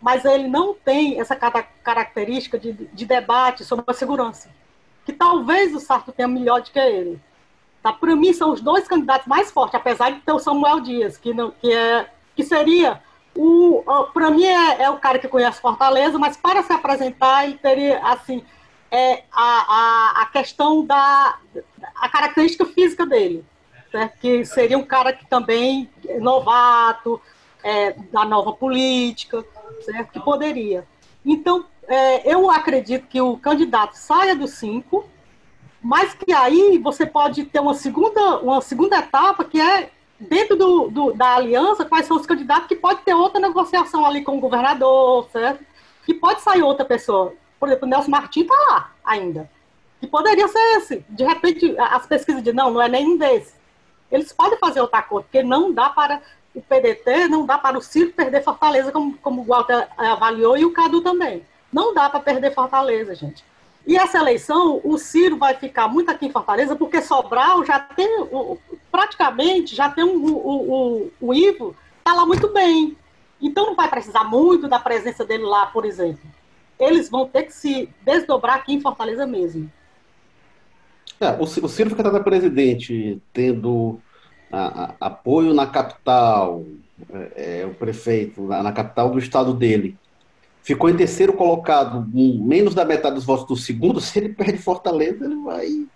[0.01, 4.49] Mas ele não tem essa característica de, de debate sobre a segurança.
[5.05, 7.21] Que talvez o Sarto tenha melhor do que ele.
[7.83, 7.93] Tá?
[7.93, 11.35] Para mim, são os dois candidatos mais fortes, apesar de ter o Samuel Dias, que,
[11.35, 13.03] não, que, é, que seria
[13.41, 17.57] o, para mim é, é, o cara que conhece Fortaleza, mas para se apresentar ele
[17.57, 18.45] teria assim
[18.91, 21.39] é, a, a, a questão da
[21.95, 23.45] a característica física dele,
[23.93, 24.19] certo?
[24.19, 27.21] que seria um cara que também é novato,
[27.63, 29.45] é, da nova política,
[29.85, 30.13] certo?
[30.13, 30.85] que poderia.
[31.25, 35.05] Então, é, eu acredito que o candidato saia dos cinco,
[35.81, 40.89] mas que aí você pode ter uma segunda, uma segunda etapa que é dentro do,
[40.89, 44.41] do, da aliança, quais são os candidatos que pode ter outra negociação ali com o
[44.41, 45.65] governador, certo?
[46.05, 47.35] Que pode sair outra pessoa.
[47.59, 49.51] Por exemplo, o Nelson Martins está lá ainda.
[50.01, 51.05] Que poderia ser esse.
[51.09, 53.55] De repente, as pesquisas dizem, não, não é nenhum desses.
[54.11, 56.23] Eles podem fazer outra coisa, porque não dá para
[56.55, 60.65] o PDT, não dá para o Ciro perder Fortaleza, como, como o Walter avaliou, e
[60.65, 61.45] o Cadu também.
[61.73, 63.45] Não dá para perder Fortaleza, gente.
[63.87, 68.09] E essa eleição, o Ciro vai ficar muito aqui em Fortaleza, porque Sobral já tem,
[68.93, 72.97] praticamente, já tem um, o, Ivo, está lá muito bem.
[73.41, 76.21] Então não vai precisar muito da presença dele lá, por exemplo.
[76.79, 79.71] Eles vão ter que se desdobrar aqui em Fortaleza mesmo.
[81.19, 83.99] É, o, o Ciro fica da presidente, tendo
[84.53, 86.65] a, a, apoio na capital,
[87.11, 89.97] é, é, o prefeito, na, na capital do estado dele
[90.69, 95.25] ficou em terceiro colocado, menos da metade dos votos do segundo, se ele perde Fortaleza,
[95.25, 95.87] ele vai.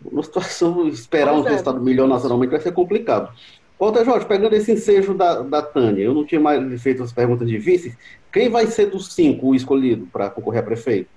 [0.00, 1.50] Uma situação, esperar pois um é.
[1.50, 3.34] resultado melhor nacionalmente vai ser complicado.
[3.76, 7.48] Walter Jorge, pegando esse ensejo da, da Tânia, eu não tinha mais feito as perguntas
[7.48, 7.98] de vice.
[8.32, 11.10] Quem vai ser dos cinco o escolhido para concorrer a prefeito?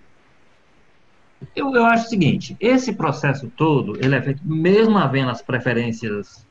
[1.56, 6.44] Eu, eu acho o seguinte, esse processo todo, ele é feito mesmo havendo as preferências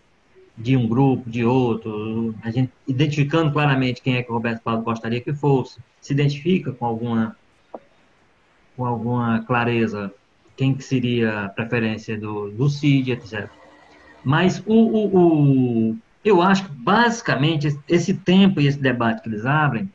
[0.58, 4.84] de um grupo, de outro, a gente identificando claramente quem é que o Roberto Cláudio
[4.84, 7.36] gostaria que fosse, se identifica com alguma
[8.76, 10.12] com alguma clareza
[10.56, 13.48] quem que seria a preferência do, do CID, etc.
[14.24, 19.46] Mas o, o, o, eu acho que, basicamente, esse tempo e esse debate que eles
[19.46, 19.88] abrem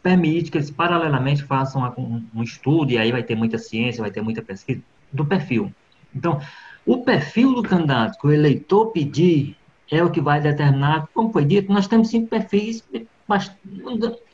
[0.00, 4.10] permite que eles, paralelamente, façam um, um estudo, e aí vai ter muita ciência, vai
[4.10, 4.80] ter muita pesquisa,
[5.12, 5.72] do perfil.
[6.14, 6.40] Então,
[6.86, 9.56] o perfil do candidato que o eleitor pedir
[9.92, 12.82] é o que vai determinar, como foi dito, nós temos cinco perfis,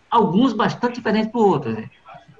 [0.09, 1.73] alguns bastante diferentes do outro.
[1.73, 1.91] Né?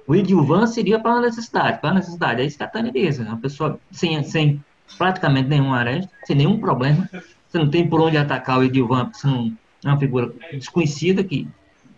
[0.07, 3.21] O Edilvan seria para a necessidade, para a necessidade, é isso que a Tânia disse,
[3.21, 3.29] né?
[3.29, 4.63] uma pessoa sem, sem
[4.97, 7.09] praticamente nenhum aresta, sem nenhum problema,
[7.47, 9.51] você não tem por onde atacar o Edilvan, porque você
[9.83, 11.45] é uma figura desconhecida que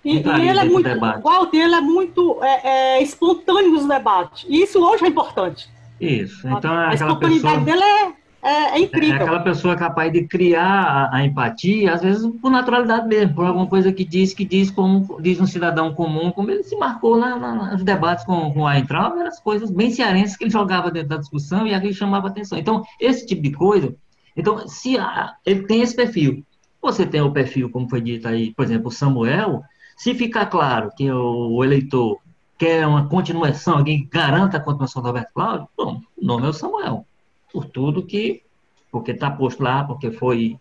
[0.04, 1.22] e, e ele é muito, debate.
[1.22, 4.48] Walter, ele é muito é, é, espontâneo nos debates.
[4.50, 5.70] E isso hoje é importante.
[6.00, 6.48] Isso.
[6.48, 7.78] Então, a, a espontaneidade pessoa...
[7.78, 9.16] dele é é, é, incrível.
[9.16, 13.46] É aquela pessoa capaz de criar a, a, empatia, às vezes por naturalidade mesmo, por
[13.46, 17.18] alguma coisa que diz, que diz como diz um cidadão comum, como ele se marcou
[17.18, 20.90] na, na, nos debates com, com a eram as coisas bem cearenses que ele jogava
[20.90, 22.58] dentro da discussão e aquilo chamava atenção.
[22.58, 23.96] Então, esse tipo de coisa,
[24.36, 26.44] então, se a, ele tem esse perfil,
[26.82, 29.62] você tem o perfil, como foi dito aí, por exemplo, o Samuel,
[29.96, 32.18] se ficar claro que o, o eleitor
[32.58, 36.54] quer uma continuação, alguém garanta a continuação do Roberto Cláudio, bom, o nome é o
[36.54, 37.06] Samuel
[37.52, 38.44] por tudo que,
[38.92, 40.58] porque está posto lá, porque foi,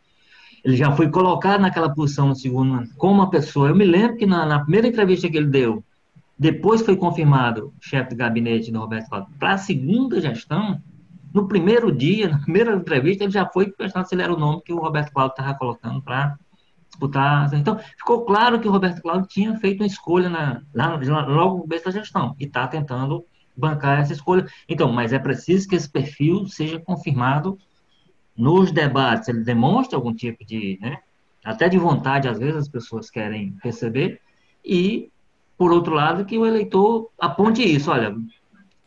[0.64, 3.68] ele já foi colocado naquela posição no segundo como uma pessoa.
[3.68, 5.84] Eu me lembro que na, na primeira entrevista que ele deu,
[6.38, 10.80] depois foi confirmado chefe de gabinete do Roberto Cláudio, para a segunda gestão,
[11.32, 14.62] no primeiro dia, na primeira entrevista, ele já foi questionado se ele era o nome
[14.62, 16.36] que o Roberto Cláudio estava colocando para
[16.88, 17.52] disputar.
[17.54, 21.62] Então, ficou claro que o Roberto Cláudio tinha feito uma escolha na, lá, logo no
[21.62, 23.24] começo da gestão e está tentando
[23.56, 24.46] bancar essa escolha.
[24.68, 27.58] Então, mas é preciso que esse perfil seja confirmado
[28.36, 29.28] nos debates.
[29.28, 30.98] Ele demonstra algum tipo de, né,
[31.44, 34.20] até de vontade, às vezes as pessoas querem perceber,
[34.64, 35.10] e,
[35.56, 37.90] por outro lado, que o eleitor aponte isso.
[37.90, 38.14] Olha,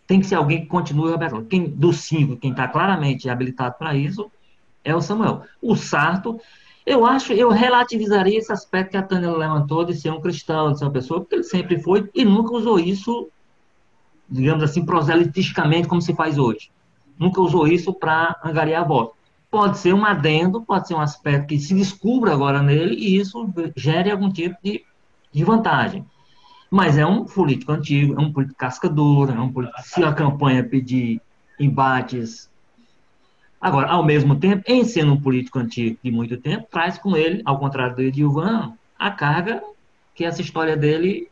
[0.08, 1.46] tem que ser alguém que continue aberto.
[1.46, 4.32] Quem, dos cinco, quem está claramente habilitado para isso
[4.84, 5.44] é o Samuel.
[5.62, 6.40] O Sarto,
[6.86, 10.80] eu acho, eu relativizaria esse aspecto que a Tânia levantou de ser um cristão, de
[10.80, 13.30] ser uma pessoa, porque ele sempre foi e nunca usou isso
[14.30, 16.72] digamos assim, proselitisticamente, como se faz hoje.
[17.18, 19.14] Nunca usou isso para angariar voto.
[19.50, 23.48] Pode ser um adendo, pode ser um aspecto que se descubra agora nele e isso
[23.76, 24.84] gere algum tipo de,
[25.32, 26.06] de vantagem.
[26.72, 30.64] Mas é um político antigo, é um político cascador, é um político, se a campanha
[30.64, 31.22] pedir
[31.60, 32.50] embates.
[33.62, 37.44] Agora, ao mesmo tempo, em sendo um político antigo de muito tempo, traz com ele,
[37.46, 39.62] ao contrário do Edilvan, a carga
[40.16, 41.30] que essa história dele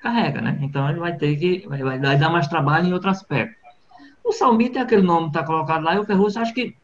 [0.00, 0.58] carrega, né?
[0.60, 3.56] Então ele vai ter que, vai, vai dar mais trabalho em outro aspecto.
[4.24, 6.76] O Salmito é aquele nome que está colocado lá, e o Ferrugem, acho que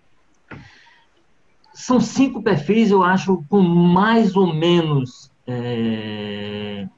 [1.73, 6.89] são cinco perfis, eu acho, com mais ou menos é,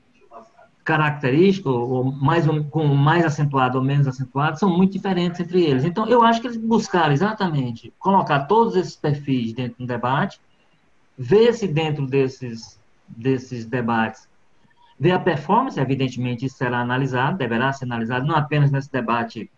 [0.84, 5.84] característico, ou mais, com mais acentuado ou menos acentuado, são muito diferentes entre eles.
[5.84, 10.40] Então, eu acho que eles buscaram exatamente colocar todos esses perfis dentro do debate,
[11.18, 12.78] ver se dentro desses,
[13.08, 14.27] desses debates
[15.00, 19.48] Ver a performance, evidentemente, será analisado, deverá ser analisado, não apenas nesse debate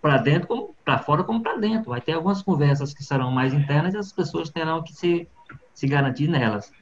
[0.00, 1.90] para dentro, como para fora, como para dentro.
[1.90, 5.28] Vai ter algumas conversas que serão mais internas e as pessoas terão que se,
[5.74, 6.72] se garantir nelas.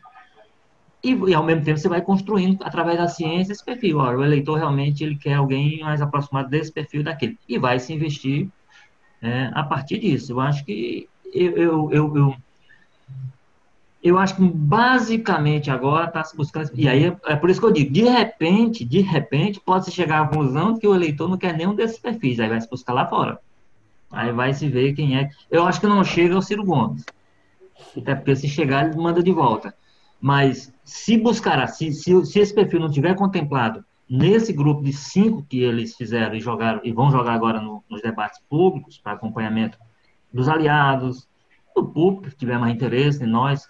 [1.03, 3.99] E, e, ao mesmo tempo, você vai construindo, através da ciência, esse perfil.
[3.99, 7.37] Olha, o eleitor realmente ele quer alguém mais aproximado desse perfil daquele.
[7.49, 8.49] E vai se investir
[9.21, 10.33] é, a partir disso.
[10.33, 12.37] Eu acho que eu, eu, eu, eu
[14.05, 16.71] eu acho que basicamente agora está se buscando.
[16.75, 19.93] E aí é, é, por isso que eu digo, de repente, de repente, pode se
[19.93, 22.93] chegar à conclusão que o eleitor não quer nenhum desses perfis, aí vai se buscar
[22.93, 23.41] lá fora.
[24.13, 25.31] Aí vai se ver quem é.
[25.51, 27.03] Eu acho que não chega ao Ciro Gomes.
[27.97, 29.75] Até porque se chegar, ele manda de volta.
[30.21, 35.43] Mas se buscar, se, se, se esse perfil não tiver contemplado nesse grupo de cinco
[35.49, 39.79] que eles fizeram e jogaram e vão jogar agora no, nos debates públicos para acompanhamento
[40.31, 41.27] dos aliados,
[41.75, 43.67] do público que tiver mais interesse em nós,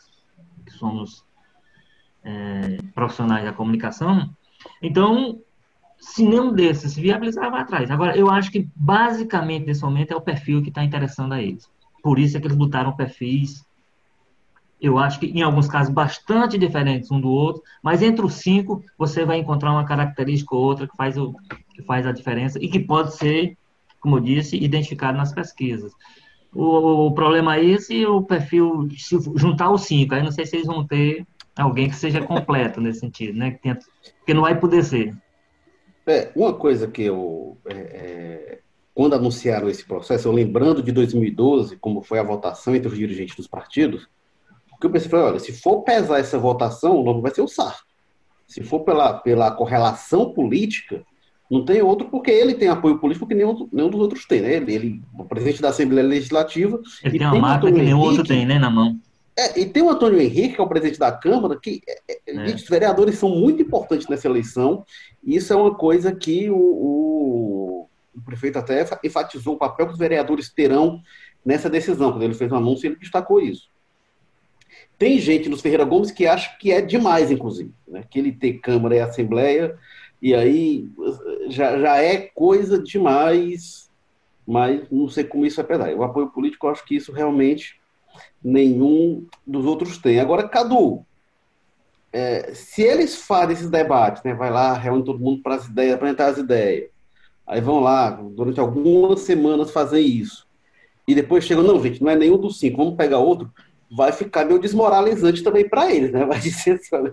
[0.64, 1.24] que somos
[2.22, 4.30] é, profissionais da comunicação.
[4.82, 5.40] Então,
[5.98, 7.90] se nenhum desses se viabilizar, vai atrás.
[7.90, 11.70] Agora, eu acho que basicamente nesse momento é o perfil que está interessando a eles.
[12.02, 13.64] Por isso é que eles botaram perfis,
[14.84, 18.84] eu acho que em alguns casos bastante diferentes um do outro, mas entre os cinco
[18.98, 21.34] você vai encontrar uma característica ou outra que faz, o,
[21.74, 23.56] que faz a diferença e que pode ser,
[23.98, 25.92] como eu disse, identificado nas pesquisas.
[26.54, 30.56] O, o problema é esse o perfil, se juntar os cinco, aí não sei se
[30.56, 33.52] eles vão ter alguém que seja completo nesse sentido, né?
[33.52, 33.78] Que tenha,
[34.18, 35.16] porque não vai poder ser.
[36.06, 38.58] É, uma coisa que eu é, é,
[38.94, 43.34] quando anunciaram esse processo, eu lembrando de 2012, como foi a votação entre os dirigentes
[43.34, 44.08] dos partidos,
[44.72, 47.42] o que eu pensei foi, olha, se for pesar essa votação, o nome vai ser
[47.42, 47.84] o Sarto.
[48.46, 51.04] Se for pela, pela correlação política,
[51.50, 54.54] não tem outro, porque ele tem apoio político que nenhum, nenhum dos outros tem, né?
[54.54, 56.80] Ele, ele o presidente da Assembleia Legislativa.
[57.02, 58.98] Ele tem uma marca que nenhum outro tem, né, na mão.
[59.36, 62.50] É, e tem o Antônio Henrique, que é o presidente da Câmara, que é, é.
[62.50, 62.54] é.
[62.54, 64.84] os vereadores são muito importantes nessa eleição,
[65.22, 69.92] e isso é uma coisa que o, o, o, prefeito até enfatizou o papel que
[69.92, 71.02] os vereadores terão
[71.44, 72.12] nessa decisão.
[72.12, 73.68] Quando ele fez o um anúncio, ele destacou isso.
[74.96, 78.04] Tem gente nos Ferreira Gomes que acha que é demais, inclusive, né?
[78.08, 79.76] que ele ter Câmara e Assembleia,
[80.24, 80.90] e aí
[81.48, 83.90] já, já é coisa demais,
[84.46, 85.94] mas não sei como isso vai pesar.
[85.94, 87.78] O apoio político, eu acho que isso realmente
[88.42, 90.18] nenhum dos outros tem.
[90.18, 91.04] Agora, Cadu,
[92.10, 95.94] é, se eles fazem esses debates, né, vai lá, reúne todo mundo para as ideias,
[95.94, 96.88] apresentar as ideias,
[97.46, 100.46] aí vão lá, durante algumas semanas fazer isso,
[101.06, 103.52] e depois chegam, não, gente, não é nenhum dos cinco, vamos pegar outro,
[103.94, 106.24] vai ficar meio desmoralizante também para eles, né?
[106.24, 107.12] Vai dizer assim,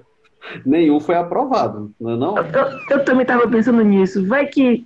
[0.66, 2.38] nenhum foi aprovado, não é não?
[2.38, 4.26] Eu, eu, também estava pensando nisso.
[4.26, 4.86] Vai que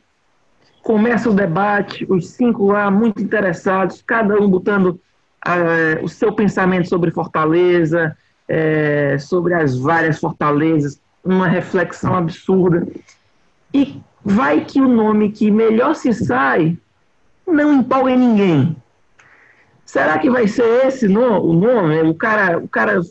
[0.84, 5.00] começa o debate, os cinco lá muito interessados, cada um botando
[5.48, 8.16] uh, o seu pensamento sobre Fortaleza,
[8.50, 12.88] uh, sobre as várias fortalezas, uma reflexão absurda.
[13.74, 16.78] E vai que o nome que melhor se sai
[17.48, 18.76] não empolga em ninguém.
[19.86, 22.02] Será que vai ser esse no, o nome?
[22.02, 23.02] O cara, o cara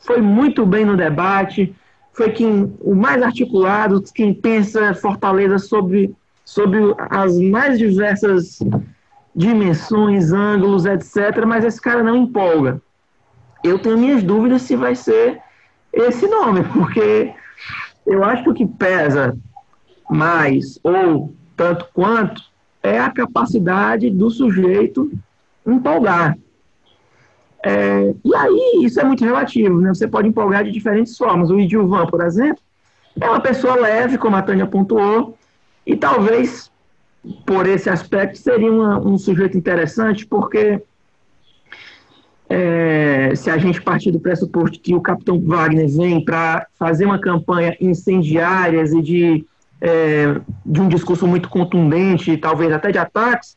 [0.00, 1.74] foi muito bem no debate,
[2.18, 6.12] foi quem o mais articulado, quem pensa Fortaleza sobre,
[6.44, 8.58] sobre as mais diversas
[9.36, 11.44] dimensões, ângulos, etc.
[11.46, 12.82] Mas esse cara não empolga.
[13.62, 15.40] Eu tenho minhas dúvidas se vai ser
[15.92, 17.32] esse nome, porque
[18.04, 19.38] eu acho que o que pesa
[20.10, 22.42] mais, ou tanto quanto,
[22.82, 25.08] é a capacidade do sujeito
[25.64, 26.36] empolgar.
[27.64, 29.88] É, e aí, isso é muito relativo, né?
[29.88, 31.50] Você pode empolgar de diferentes formas.
[31.50, 32.62] O Idilvan, por exemplo,
[33.20, 35.36] é uma pessoa leve, como a Tânia pontuou,
[35.86, 36.70] e talvez
[37.44, 40.82] por esse aspecto, seria uma, um sujeito interessante, porque
[42.48, 47.18] é, se a gente partir do pressuposto que o capitão Wagner vem para fazer uma
[47.18, 49.46] campanha incendiária e de,
[49.80, 53.56] é, de um discurso muito contundente, talvez até de ataques,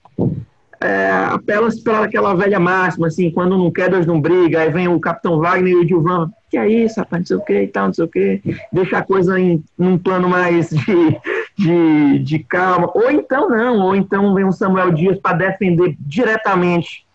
[0.81, 4.87] é, apela para aquela velha máxima, assim, quando não quer, Deus não briga, aí vem
[4.87, 7.67] o capitão Wagner e o Gilvan, que é isso, rapaz, não sei o que e
[7.67, 8.41] tal, não sei o que,
[8.73, 11.19] deixa a coisa em num plano mais de,
[11.55, 17.05] de, de calma, ou então não, ou então vem o Samuel Dias para defender diretamente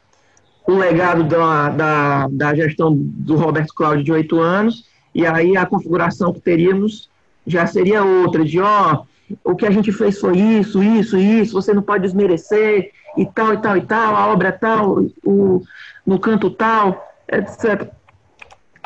[0.64, 5.66] o legado da, da, da gestão do Roberto Cláudio de oito anos, e aí a
[5.66, 7.10] configuração que teríamos
[7.44, 9.02] já seria outra, de ó,
[9.42, 13.54] o que a gente fez foi isso, isso, isso, você não pode desmerecer, e tal,
[13.54, 15.62] e tal, e tal, a obra tal, o,
[16.06, 17.90] no canto tal, etc.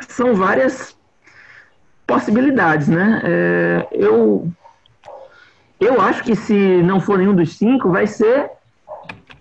[0.09, 0.97] São várias
[2.07, 3.21] possibilidades, né?
[3.25, 4.51] É, eu,
[5.81, 8.51] eu acho que se não for nenhum dos cinco, vai ser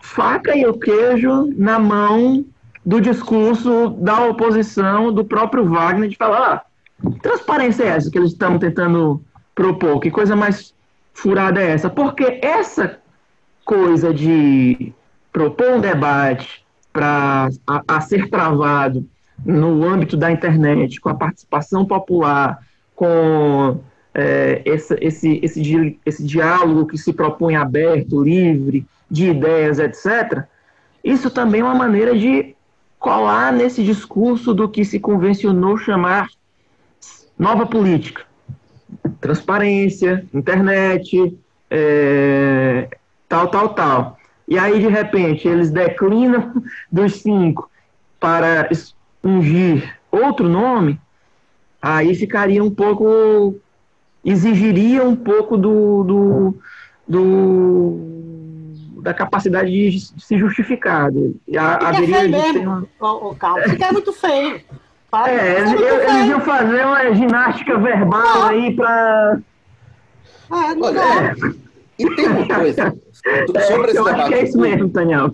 [0.02, 2.44] faca e o queijo na mão
[2.86, 6.66] do discurso da oposição, do próprio Wagner, de falar,
[7.04, 9.24] ah, transparência é essa que eles estão tentando
[9.54, 10.74] propor, que coisa mais
[11.14, 11.90] furada é essa?
[11.90, 13.00] Porque essa
[13.70, 14.92] coisa de
[15.32, 19.08] propor um debate para a, a, ser travado
[19.46, 23.80] no âmbito da internet, com a participação popular, com
[24.12, 30.46] é, esse, esse, esse, esse diálogo que se propõe aberto, livre, de ideias, etc.,
[31.04, 32.56] isso também é uma maneira de
[32.98, 36.28] colar nesse discurso do que se convencionou chamar
[37.38, 38.24] nova política.
[39.22, 41.38] Transparência, internet,
[41.70, 42.90] é,
[43.30, 44.18] tal, tal, tal.
[44.48, 46.52] E aí, de repente, eles declinam
[46.92, 47.70] dos cinco
[48.20, 48.68] para
[49.24, 51.00] ungir outro nome,
[51.82, 53.56] aí ficaria um pouco.
[54.26, 56.56] exigiria um pouco do, do,
[57.08, 61.10] do da capacidade de se justificar.
[61.58, 62.86] Haveria de uma...
[63.00, 64.62] o, o Carlos, fica é muito feio.
[65.26, 69.40] É, eles, eles iam fazer uma ginástica verbal aí para.
[70.52, 71.69] Ah, Olha, é.
[72.00, 72.96] E tem uma coisa.
[73.26, 75.32] É, sobre eu acho que é isso mesmo, Daniel.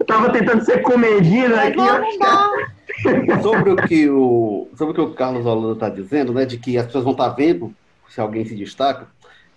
[0.00, 1.76] eu tava tentando ser comedido aqui.
[1.76, 6.56] Não, sobre o que o sobre o que o Carlos Holanda está dizendo, né, de
[6.58, 7.74] que as pessoas vão estar tá vendo
[8.08, 9.08] se alguém se destaca.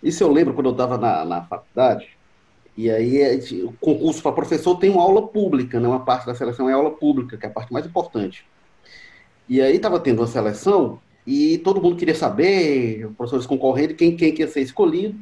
[0.02, 2.08] Isso eu lembro quando eu estava na, na faculdade.
[2.76, 5.88] E aí, é o concurso para professor tem uma aula pública, né?
[5.88, 8.46] Uma parte da seleção é aula pública, que é a parte mais importante.
[9.50, 14.34] E aí estava tendo uma seleção e todo mundo queria saber, professores concorrendo, quem, quem
[14.40, 15.20] ia ser escolhido.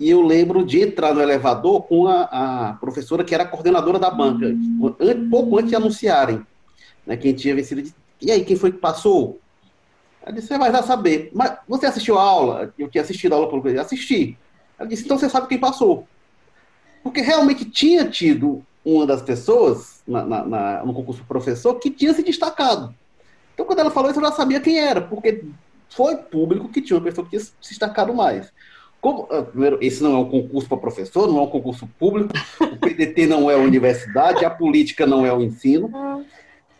[0.00, 4.10] e eu lembro de entrar no elevador com a, a professora que era coordenadora da
[4.10, 4.46] banca,
[5.30, 6.40] pouco antes de anunciarem
[7.06, 7.92] né, quem tinha vencido.
[8.22, 9.38] E aí, quem foi que passou?
[10.22, 11.30] Ela disse, você vai já saber.
[11.34, 12.72] Mas você assistiu a aula?
[12.78, 14.36] Eu tinha assistido a aula pelo Assisti.
[14.78, 16.06] Ela disse, então você sabe quem passou.
[17.02, 22.14] Porque realmente tinha tido uma das pessoas na, na, na, no concurso professor que tinha
[22.14, 22.94] se destacado.
[23.58, 25.42] Então, quando ela falou isso, eu já sabia quem era, porque
[25.88, 28.52] foi público que tinha uma pessoa que tinha se destacado mais.
[29.00, 32.32] Como, ah, primeiro, esse não é um concurso para professor, não é um concurso público,
[32.60, 35.90] o PDT não é a universidade, a política não é o ensino.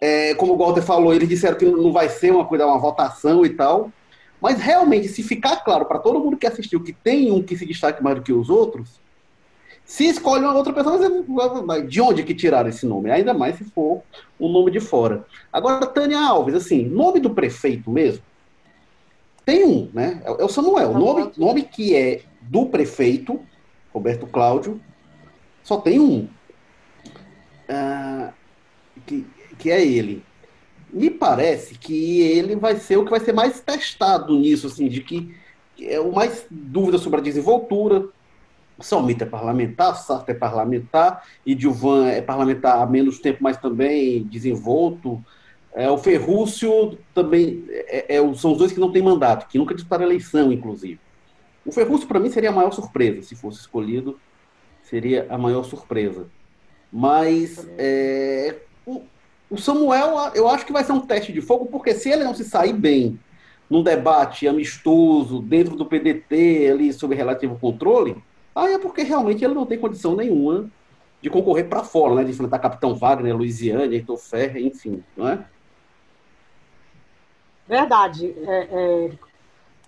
[0.00, 3.44] É, como o Walter falou, eles disseram que não vai ser uma coisa, uma votação
[3.44, 3.90] e tal.
[4.40, 7.66] Mas realmente, se ficar claro para todo mundo que assistiu que tem um que se
[7.66, 9.00] destaque mais do que os outros,
[9.88, 10.98] se escolhe uma outra pessoa,
[11.82, 13.10] de onde que tiraram esse nome?
[13.10, 14.02] Ainda mais se for
[14.38, 15.24] um nome de fora.
[15.50, 18.22] Agora, Tânia Alves, assim, nome do prefeito mesmo,
[19.46, 20.20] tem um, né?
[20.26, 20.90] É, é o Samuel.
[20.90, 23.40] O nome, nome que é do prefeito,
[23.90, 24.78] Roberto Cláudio,
[25.64, 26.28] só tem um.
[27.70, 28.30] Uh,
[29.06, 29.26] que,
[29.58, 30.22] que é ele.
[30.92, 35.00] Me parece que ele vai ser o que vai ser mais testado nisso, assim, de
[35.00, 35.34] que
[35.80, 38.06] é o mais dúvida sobre a desenvoltura.
[38.80, 44.22] Salmita é parlamentar, Sartre é parlamentar, e Dilvan é parlamentar há menos tempo, mas também
[44.24, 45.22] desenvolto.
[45.74, 49.74] É, o Ferrúcio também é, é, são os dois que não têm mandato, que nunca
[49.74, 51.00] disputaram eleição, inclusive.
[51.66, 54.18] O Ferrúcio, para mim, seria a maior surpresa, se fosse escolhido,
[54.82, 56.26] seria a maior surpresa.
[56.90, 58.56] Mas é,
[58.86, 59.02] o,
[59.50, 62.34] o, Samuel, eu acho que vai ser um teste de fogo, porque se ele não
[62.34, 63.18] se sair bem
[63.68, 68.16] num debate amistoso dentro do PDT, ali sob relativo controle,
[68.58, 70.70] aí é porque realmente ele não tem condição nenhuma
[71.20, 72.24] de concorrer para fora, né?
[72.24, 75.44] De enfrentar Capitão Wagner, Luiziane, Heitor Ferrer, enfim, não é?
[77.66, 79.10] Verdade, é,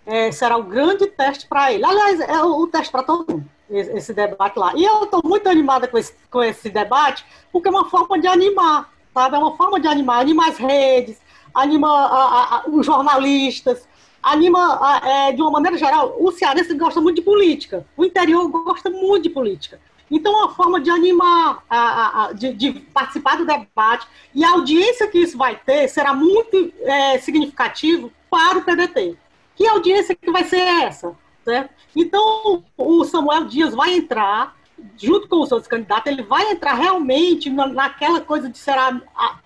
[0.06, 1.84] é, é, será o grande teste para ele.
[1.84, 4.72] Aliás, é o, o teste para todo mundo, esse, esse, debate lá.
[4.76, 8.26] E eu estou muito animada com esse, com esse debate, porque é uma forma de
[8.26, 9.36] animar, sabe?
[9.36, 11.18] É uma forma de animar, anima as redes,
[11.54, 13.88] anima a, a, os jornalistas,
[14.22, 16.16] anima a, é, de uma maneira geral.
[16.18, 19.80] O cearense gosta muito de política, o interior gosta muito de política.
[20.10, 24.50] Então, é uma forma de animar, a, a, de, de, participar do debate, e a
[24.50, 29.16] audiência que isso vai ter será muito é, significativo para o PDT.
[29.54, 31.14] Que audiência que vai ser essa?
[31.44, 31.70] Certo?
[31.94, 34.56] Então, o Samuel Dias vai entrar,
[34.96, 39.00] junto com os outros candidatos, ele vai entrar realmente na, naquela coisa de será.
[39.16, 39.38] A,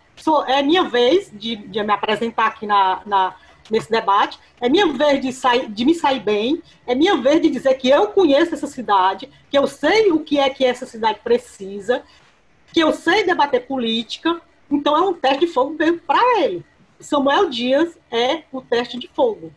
[0.46, 3.34] é minha vez de, de me apresentar aqui na, na
[3.70, 4.38] nesse debate.
[4.60, 7.88] É minha vez de, sair, de me sair bem, é minha vez de dizer que
[7.88, 12.02] eu conheço essa cidade, que eu sei o que é que essa cidade precisa,
[12.72, 14.40] que eu sei debater política.
[14.70, 16.64] Então é um teste de fogo mesmo para ele.
[17.00, 19.52] Samuel Dias é o teste de fogo.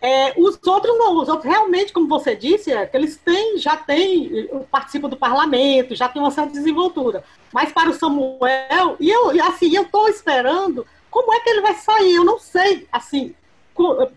[0.00, 3.76] É, os outros não, os outros realmente, como você disse, é, que eles têm, já
[3.76, 7.24] têm, participam do parlamento, já têm uma certa desenvoltura.
[7.52, 11.74] Mas para o Samuel, e eu, assim, eu estou esperando como é que ele vai
[11.74, 12.14] sair.
[12.14, 13.34] Eu não sei, assim,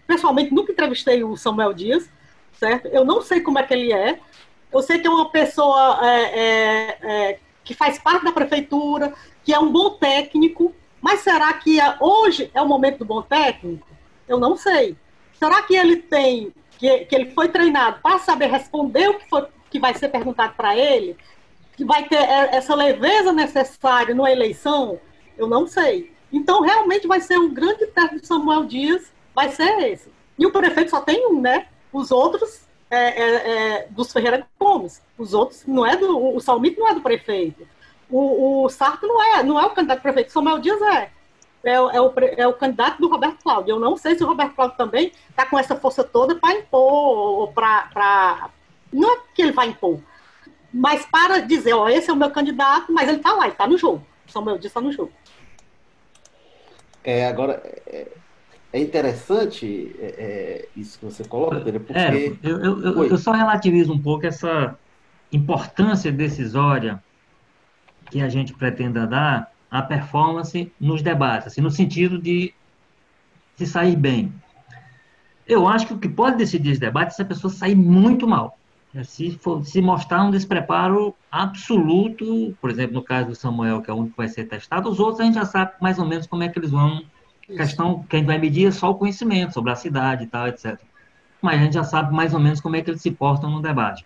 [0.08, 2.10] pessoalmente nunca entrevistei o Samuel Dias,
[2.54, 2.88] certo?
[2.88, 4.20] Eu não sei como é que ele é.
[4.72, 9.54] Eu sei que é uma pessoa é, é, é, que faz parte da prefeitura, que
[9.54, 13.88] é um bom técnico, mas será que é, hoje é o momento do bom técnico?
[14.28, 14.96] Eu não sei.
[15.34, 19.80] Será que ele tem, que, que ele foi treinado para saber responder o que, que
[19.80, 21.18] vai ser perguntado para ele?
[21.76, 25.00] Que vai ter é, essa leveza necessária numa eleição?
[25.38, 26.14] Eu não sei.
[26.32, 30.12] Então, realmente vai ser um grande teste do Samuel Dias vai ser esse.
[30.38, 31.68] E o prefeito só tem um, né?
[31.94, 35.02] Os outros é, é, é dos Ferreira Gomes.
[35.18, 36.36] Os outros não é do.
[36.36, 37.66] O Salmito não é do prefeito.
[38.10, 40.32] O, o Sarto não é, não é o candidato prefeito.
[40.32, 41.12] Samuel Dias é.
[41.62, 43.76] É, é, o, é o candidato do Roberto Cláudio.
[43.76, 47.18] Eu não sei se o Roberto Cláudio também está com essa força toda para impor,
[47.40, 48.50] ou para.
[48.92, 50.00] Não é que ele vai impor,
[50.74, 53.68] mas para dizer, ó, esse é o meu candidato, mas ele está lá, ele está
[53.68, 54.02] no jogo.
[54.28, 55.12] Samuel Dias está no jogo.
[57.04, 57.62] É, agora,
[58.72, 62.00] é, é interessante é, é, isso que você coloca, Pedro, porque...
[62.00, 64.78] É, eu, eu, eu, só relativizo um pouco essa
[65.32, 67.02] importância decisória
[68.10, 72.54] que a gente pretenda dar à performance nos debates, assim, no sentido de
[73.56, 74.34] se sair bem.
[75.48, 78.28] Eu acho que o que pode decidir esse debate é se a pessoa sair muito
[78.28, 78.58] mal.
[78.94, 83.92] É, se, for, se mostrar um despreparo absoluto, por exemplo, no caso do Samuel, que
[83.92, 86.06] é o único que vai ser testado, os outros a gente já sabe mais ou
[86.06, 87.04] menos como é que eles vão
[87.56, 90.48] questão que a gente vai medir é só o conhecimento sobre a cidade e tal,
[90.48, 90.80] etc.
[91.42, 93.62] Mas a gente já sabe mais ou menos como é que eles se portam no
[93.62, 94.06] debate.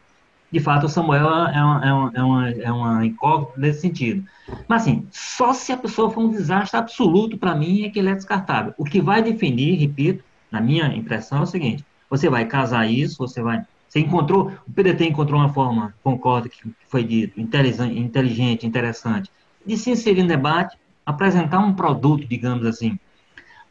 [0.52, 4.24] De fato, o Samuel é uma, é uma, é uma, é uma incógnita nesse sentido.
[4.68, 8.10] Mas, assim, só se a pessoa for um desastre absoluto, para mim, é que ele
[8.10, 8.72] é descartável.
[8.78, 13.18] O que vai definir, repito, na minha impressão, é o seguinte: você vai casar isso,
[13.18, 19.32] você vai Você encontrou, o PDT encontrou uma forma, concordo que foi dito, inteligente, interessante,
[19.66, 23.00] de se inserir no debate, apresentar um produto, digamos assim,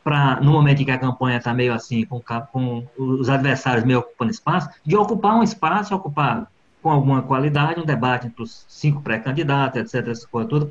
[0.03, 4.01] para no momento em que a campanha está meio assim, com, com, os adversários meio
[4.01, 6.51] ocupando espaço, de ocupar um espaço, ocupar
[6.83, 10.71] com alguma qualidade um debate entre os cinco pré-candidatos, etc., essa coisa toda.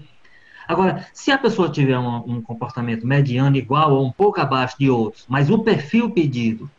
[0.67, 4.89] Agora, se a pessoa tiver um, um, comportamento mediano, igual ou um pouco abaixo de
[4.89, 6.69] outros, mas o perfil pedido,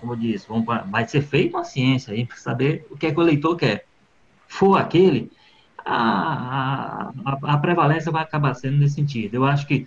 [0.00, 0.16] como
[0.48, 3.56] vamos, vai ser feita uma ciência aí para saber o que, é que o eleitor
[3.56, 3.86] quer.
[4.46, 5.32] For aquele,
[5.84, 9.34] a, a, a prevalência vai acabar sendo nesse sentido.
[9.34, 9.86] Eu acho que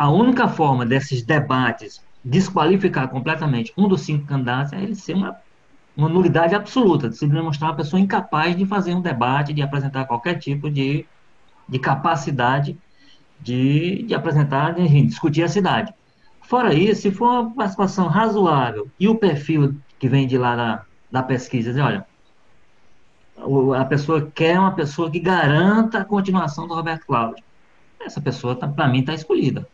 [0.00, 5.36] a única forma desses debates desqualificar completamente um dos cinco candidatos é ele ser uma,
[5.94, 10.06] uma nulidade absoluta, de se demonstrar uma pessoa incapaz de fazer um debate, de apresentar
[10.06, 11.04] qualquer tipo de,
[11.68, 12.78] de capacidade
[13.42, 15.92] de, de apresentar, de, de discutir a cidade.
[16.40, 20.82] Fora isso, se for uma participação razoável e o perfil que vem de lá da,
[21.12, 22.06] da pesquisa, dizer, olha,
[23.78, 27.44] a pessoa quer uma pessoa que garanta a continuação do Roberto Cláudio.
[28.00, 29.68] Essa pessoa, tá, para mim, está escolhida.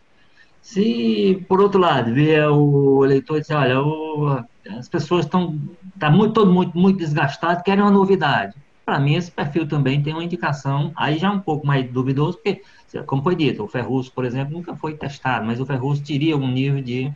[0.67, 4.45] Se, por outro lado, vier o eleitor e dizer, olha, o,
[4.77, 5.61] as pessoas estão
[5.97, 8.53] tá muito, todo muito, muito desgastado, querem uma novidade.
[8.85, 12.63] Para mim, esse perfil também tem uma indicação, aí já um pouco mais duvidoso, porque,
[13.07, 16.51] como foi dito, o Ferrugem, por exemplo, nunca foi testado, mas o Ferrugem teria um
[16.51, 17.13] nível de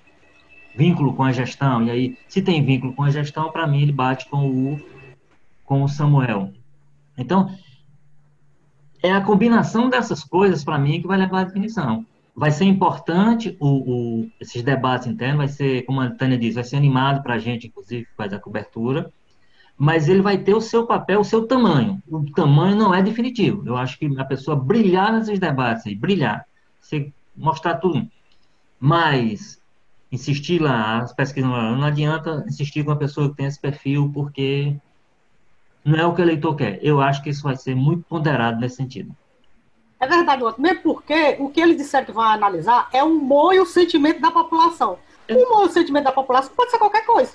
[0.76, 3.92] vínculo com a gestão, e aí, se tem vínculo com a gestão, para mim, ele
[3.92, 4.80] bate com o,
[5.64, 6.52] com o Samuel.
[7.18, 7.52] Então,
[9.02, 13.56] é a combinação dessas coisas, para mim, que vai levar à definição vai ser importante
[13.60, 13.68] o,
[14.22, 17.38] o, esses debates internos, vai ser, como a Tânia disse, vai ser animado para a
[17.38, 19.10] gente, inclusive, que faz a cobertura,
[19.76, 22.02] mas ele vai ter o seu papel, o seu tamanho.
[22.06, 23.62] O tamanho não é definitivo.
[23.66, 26.44] Eu acho que a pessoa brilhar nesses debates aí, brilhar,
[26.80, 28.06] você mostrar tudo,
[28.78, 29.60] mas
[30.12, 34.10] insistir lá, as pesquisas não, não adianta insistir com a pessoa que tem esse perfil,
[34.12, 34.76] porque
[35.84, 36.78] não é o que o eleitor quer.
[36.82, 39.14] Eu acho que isso vai ser muito ponderado nesse sentido.
[40.00, 40.62] É verdade, outro.
[40.62, 44.20] Mesmo porque o que eles disseram que vão analisar é o humor e o sentimento
[44.20, 44.98] da população.
[45.30, 47.32] O humor e o sentimento da população pode ser qualquer coisa.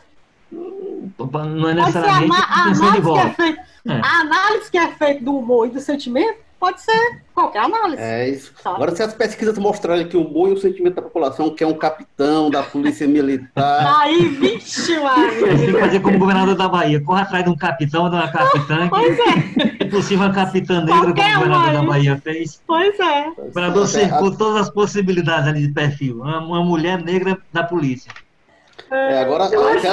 [0.51, 4.01] Não é necessariamente a, a, análise que é feita, é.
[4.01, 8.01] a análise que é feita do humor e do sentimento pode ser qualquer análise.
[8.01, 8.53] É isso.
[8.63, 8.71] Tá.
[8.71, 11.73] Agora, se as pesquisas mostrarem que o bom e o sentimento da população quer um
[11.73, 14.01] capitão da polícia militar.
[14.01, 15.57] Aí, vixe, Mário.
[15.57, 17.01] Tem que fazer como governador da Bahia.
[17.03, 18.87] Corre atrás de um capitão, de uma capitã.
[18.89, 19.83] Pois é.
[19.85, 22.61] Impossível uma capitã negra, como o governador da Bahia fez.
[22.65, 23.29] Pois é.
[23.29, 26.21] O governador cercou todas as possibilidades ali de perfil.
[26.21, 28.11] Uma, uma mulher negra da polícia.
[28.91, 29.45] É, agora,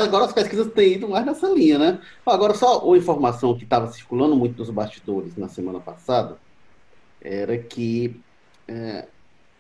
[0.05, 1.99] agora as pesquisas têm ido mais nessa linha, né?
[2.27, 6.37] Agora, só uma informação que estava circulando muito nos bastidores na semana passada,
[7.23, 8.21] era que
[8.69, 9.07] é,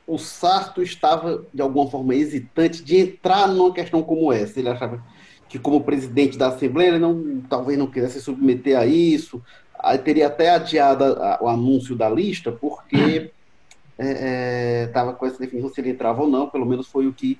[0.06, 4.58] o Sarto estava, de alguma forma, hesitante de entrar numa questão como essa.
[4.58, 5.02] Ele achava
[5.48, 9.42] que, como presidente da Assembleia, ele não, talvez não quisesse se submeter a isso.
[9.78, 13.30] Aí teria até adiado a, a, o anúncio da lista, porque
[13.98, 16.48] estava é, é, com essa definição se ele entrava ou não.
[16.48, 17.38] Pelo menos foi o que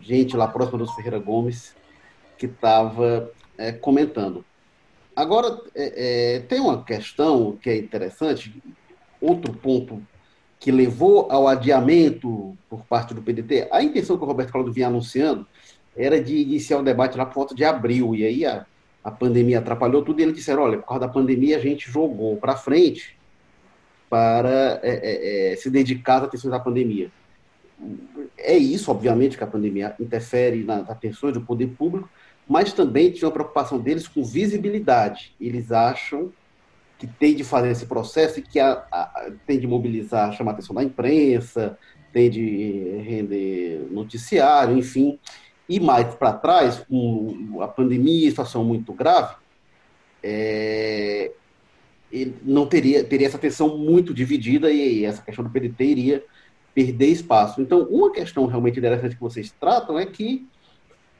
[0.00, 1.74] gente lá próxima dos Ferreira Gomes
[2.38, 4.44] que estava é, comentando.
[5.14, 8.54] Agora, é, é, tem uma questão que é interessante,
[9.22, 10.02] outro ponto
[10.58, 14.86] que levou ao adiamento por parte do PDT, a intenção que o Roberto Cláudio vinha
[14.86, 15.46] anunciando
[15.96, 18.64] era de iniciar o debate lá por volta de abril, e aí a,
[19.02, 22.36] a pandemia atrapalhou tudo, e eles disseram, olha, por causa da pandemia a gente jogou
[22.36, 23.16] para frente
[24.08, 27.10] para é, é, é, se dedicar às atenções da pandemia.
[28.38, 32.08] É isso, obviamente, que a pandemia interfere nas atenções do poder público,
[32.46, 35.34] mas também tinha uma preocupação deles com visibilidade.
[35.40, 36.32] Eles acham
[37.02, 40.54] que tem de fazer esse processo e que a, a, tem de mobilizar, chamar a
[40.54, 41.76] atenção da imprensa,
[42.12, 45.18] tem de render noticiário, enfim.
[45.68, 49.34] E mais para trás, com a pandemia, situação muito grave,
[50.22, 51.32] é,
[52.12, 56.24] ele não teria, teria essa atenção muito dividida e essa questão do PDT iria
[56.72, 57.60] perder espaço.
[57.60, 60.46] Então, uma questão realmente interessante que vocês tratam é que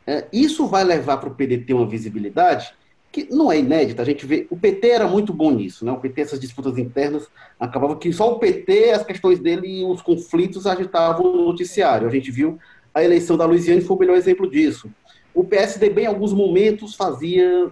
[0.06, 2.72] é, isso vai levar para o PDT uma visibilidade
[3.12, 5.92] que não é inédita, a gente vê, o PT era muito bom nisso, né?
[5.92, 7.28] O PT, essas disputas internas,
[7.60, 12.08] acabava que só o PT, as questões dele e os conflitos agitavam o noticiário.
[12.08, 12.58] A gente viu
[12.94, 14.90] a eleição da Luiziane foi o melhor exemplo disso.
[15.34, 17.70] O PSDB, em alguns momentos, fazia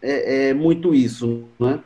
[0.00, 1.80] é, é, muito isso, né?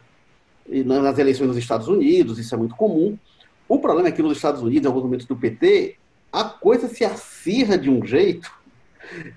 [0.68, 3.18] E nas eleições nos Estados Unidos, isso é muito comum.
[3.66, 5.96] O problema é que nos Estados Unidos, em alguns momentos do PT,
[6.30, 8.50] a coisa se acirra de um jeito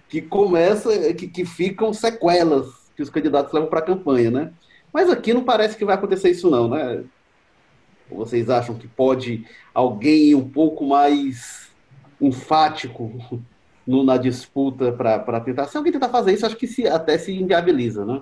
[0.09, 4.51] que começa, que, que ficam sequelas que os candidatos levam para a campanha, né?
[4.93, 7.03] Mas aqui não parece que vai acontecer isso não, né?
[8.09, 11.69] Vocês acham que pode alguém um pouco mais
[12.21, 13.11] enfático
[13.85, 15.65] no, na disputa para tentar.
[15.65, 18.21] Se alguém tentar fazer isso, acho que se, até se inviabiliza, né?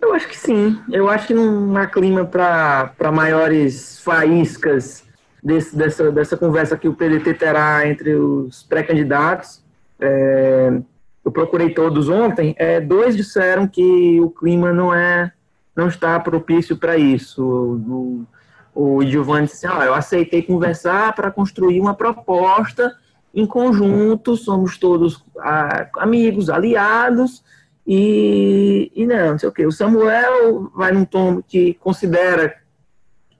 [0.00, 0.80] Eu acho que sim.
[0.90, 5.04] Eu acho que não há clima para maiores faíscas
[5.42, 9.62] desse, dessa, dessa conversa que o PDT terá entre os pré-candidatos.
[10.00, 10.80] É,
[11.24, 12.54] eu procurei todos ontem.
[12.58, 15.32] É, dois disseram que o clima não é
[15.74, 17.42] não está propício para isso.
[17.44, 18.26] O,
[18.74, 22.94] o Giovanni disse ah, eu aceitei conversar para construir uma proposta
[23.34, 27.42] em conjunto, somos todos ah, amigos, aliados,
[27.86, 29.66] e, e não, não sei o que.
[29.66, 32.54] O Samuel vai num tom que considera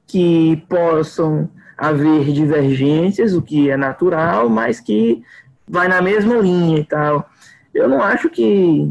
[0.07, 5.23] que possam haver divergências, o que é natural, mas que
[5.69, 7.29] vai na mesma linha e tal.
[7.75, 8.91] Eu não acho que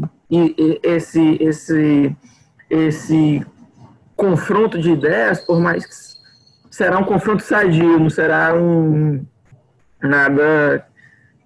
[0.82, 2.16] esse, esse,
[2.68, 3.46] esse
[4.16, 9.24] confronto de ideias, por mais que será um confronto sadio, não será um
[10.02, 10.86] nada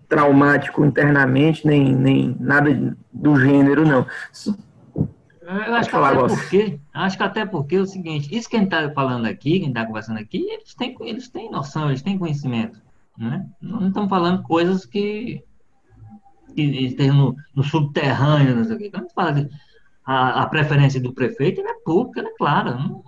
[0.08, 4.06] traumático internamente, nem, nem nada do gênero, não.
[5.42, 8.58] Eu acho que, até porque, acho que até porque é o seguinte, isso que a
[8.58, 12.18] gente está falando aqui, quem está conversando aqui, eles têm, eles têm noção, eles têm
[12.18, 12.80] conhecimento.
[13.16, 13.46] Né?
[13.60, 15.42] Não estamos falando coisas que,
[16.56, 18.90] que estão no, no subterrâneo, não sei o quê.
[18.90, 19.48] Quando a fala
[20.04, 22.74] a, a preferência do prefeito, é pública, é clara.
[22.74, 23.04] Não,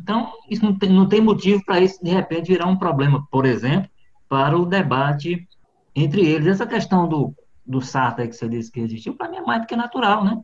[0.00, 3.44] então, isso não tem, não tem motivo para isso, de repente, virar um problema, por
[3.44, 3.90] exemplo,
[4.28, 5.46] para o debate
[5.94, 6.46] entre eles.
[6.46, 7.34] Essa questão do,
[7.66, 10.40] do Sartre que você disse que existiu, para mim é mais do que natural, né?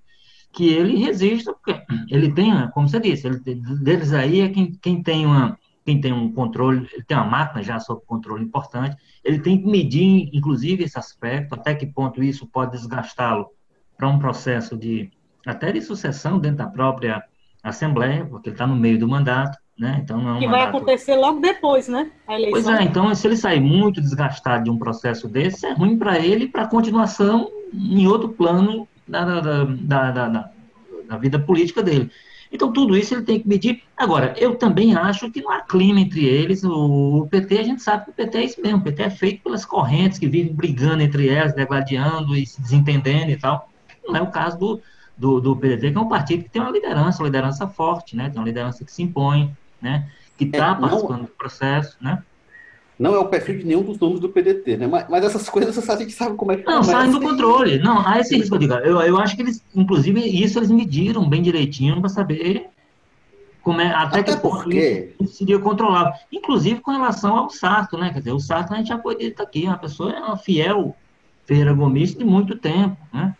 [0.52, 1.80] Que ele resista, porque
[2.10, 6.12] ele tem, como você disse, ele, deles aí é quem, quem tem uma quem tem
[6.12, 10.84] um controle, ele tem uma máquina já sob controle importante, ele tem que medir, inclusive,
[10.84, 13.48] esse aspecto, até que ponto isso pode desgastá-lo
[13.96, 15.10] para um processo de,
[15.46, 17.22] até de sucessão dentro da própria
[17.62, 20.00] Assembleia, porque ele está no meio do mandato, né?
[20.02, 22.10] Então não é um que vai acontecer logo depois, né?
[22.26, 26.18] Pois é, então se ele sair muito desgastado de um processo desse, é ruim para
[26.18, 30.50] ele para a continuação em outro plano da, da, da, da,
[31.06, 32.10] da vida política dele.
[32.52, 33.82] Então, tudo isso ele tem que medir.
[33.96, 36.64] Agora, eu também acho que não há clima entre eles.
[36.64, 38.78] O, PT, a gente sabe que o PT é isso mesmo.
[38.78, 43.30] O PT é feito pelas correntes que vivem brigando entre elas, degladiando e se desentendendo
[43.30, 43.70] e tal.
[44.06, 44.80] Não é o caso do,
[45.16, 48.28] do, do PDT, que é um partido que tem uma liderança, uma liderança forte, né?
[48.28, 50.10] Tem uma liderança que se impõe, né?
[50.36, 52.22] Que está é, participando do processo, né?
[53.00, 54.86] Não é o perfil de nenhum dos nomes do PDT, né?
[54.86, 57.78] Mas, mas essas coisas a gente sabe como é que Não, saem do controle.
[57.78, 58.74] Não, há esse risco, eu digo.
[58.74, 62.68] Eu, eu acho que eles, inclusive, isso eles mediram bem direitinho para saber
[63.62, 65.14] como é, até, até que porque...
[65.18, 66.12] isso seria controlável.
[66.30, 68.10] Inclusive com relação ao Sarto, né?
[68.12, 70.94] Quer dizer, o Sarto a gente já foi dito aqui, uma pessoa é uma fiel
[71.46, 73.34] Ferreira Gomes de muito tempo, né?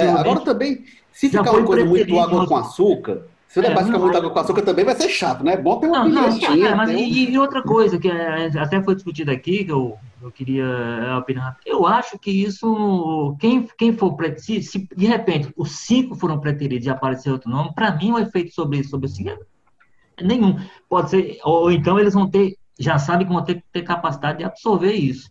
[0.00, 3.86] É, agora também, se ficar uma coisa muito água com açúcar, se o é, debate
[3.86, 5.54] ficar muito água com açúcar também vai ser chato, né?
[5.54, 8.82] É bom ter uma não, não, é, mas e, e, outra coisa que é, até
[8.82, 10.64] foi discutida aqui, que eu, eu queria
[11.18, 16.40] opinar, eu acho que isso, quem, quem for, se, se de repente os cinco foram
[16.40, 19.30] preteridos e aparecer outro nome, para mim o efeito sobre, sobre o cinco
[20.16, 20.58] é nenhum.
[20.88, 24.38] Pode ser, ou então eles vão ter, já sabem que vão ter que ter capacidade
[24.38, 25.30] de absorver isso,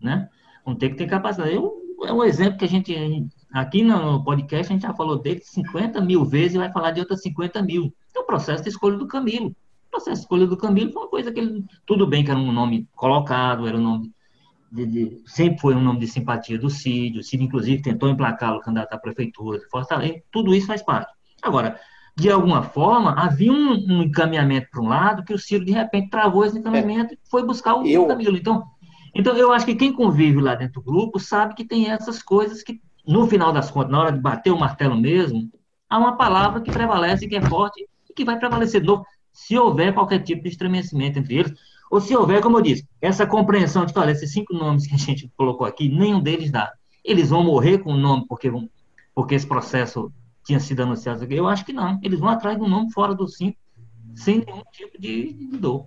[0.00, 0.28] né?
[0.64, 1.54] Vão ter que ter capacidade.
[1.54, 1.74] Eu,
[2.04, 2.94] é um exemplo que a gente,
[3.52, 7.00] Aqui no podcast a gente já falou dele 50 mil vezes e vai falar de
[7.00, 7.94] outras 50 mil.
[8.16, 9.48] É o processo de escolha do Camilo.
[9.48, 11.64] O processo de escolha do Camilo foi uma coisa que ele.
[11.84, 14.10] Tudo bem que era um nome colocado, era um nome.
[14.70, 17.18] De, de, sempre foi um nome de simpatia do Cid.
[17.18, 20.22] O Cid, inclusive, tentou emplacá-lo candidato à prefeitura de Fortaleza.
[20.30, 21.12] Tudo isso faz parte.
[21.42, 21.78] Agora,
[22.16, 26.08] de alguma forma, havia um, um encaminhamento para um lado que o Ciro, de repente,
[26.08, 27.16] travou esse encaminhamento é.
[27.16, 28.06] e foi buscar o eu...
[28.06, 28.36] Camilo.
[28.36, 28.64] Então,
[29.14, 32.62] então, eu acho que quem convive lá dentro do grupo sabe que tem essas coisas
[32.62, 35.50] que no final das contas, na hora de bater o martelo mesmo,
[35.88, 39.58] há uma palavra que prevalece, que é forte e que vai prevalecer de novo, se
[39.58, 41.52] houver qualquer tipo de estremecimento entre eles,
[41.90, 44.94] ou se houver, como eu disse, essa compreensão de que, olha, esses cinco nomes que
[44.94, 46.72] a gente colocou aqui, nenhum deles dá.
[47.04, 48.68] Eles vão morrer com o nome porque, vão,
[49.14, 50.12] porque esse processo
[50.44, 51.34] tinha sido anunciado aqui?
[51.34, 51.98] Eu acho que não.
[52.02, 53.58] Eles vão atrás de um nome fora dos cinco,
[54.14, 55.86] sem nenhum tipo de, de dor.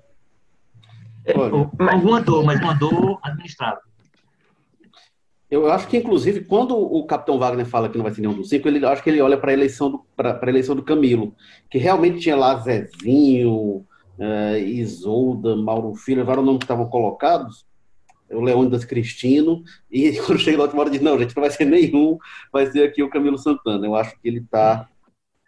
[1.36, 3.82] Olha, Alguma dor, mas uma dor administrada.
[5.56, 8.50] Eu acho que, inclusive, quando o Capitão Wagner fala que não vai ser nenhum dos
[8.50, 10.06] cinco, ele acho que ele olha para a eleição do
[10.46, 11.34] eleição do Camilo,
[11.72, 13.86] que realmente tinha lá Zezinho,
[14.20, 17.66] uh, Isolda, Mauro Filho, vários nomes que estavam colocados,
[18.30, 21.64] o Leônidas Cristino, e quando chega lá, última hora diz, não, gente, não vai ser
[21.64, 22.18] nenhum,
[22.52, 23.86] vai ser aqui o Camilo Santana.
[23.86, 24.90] Eu acho que ele está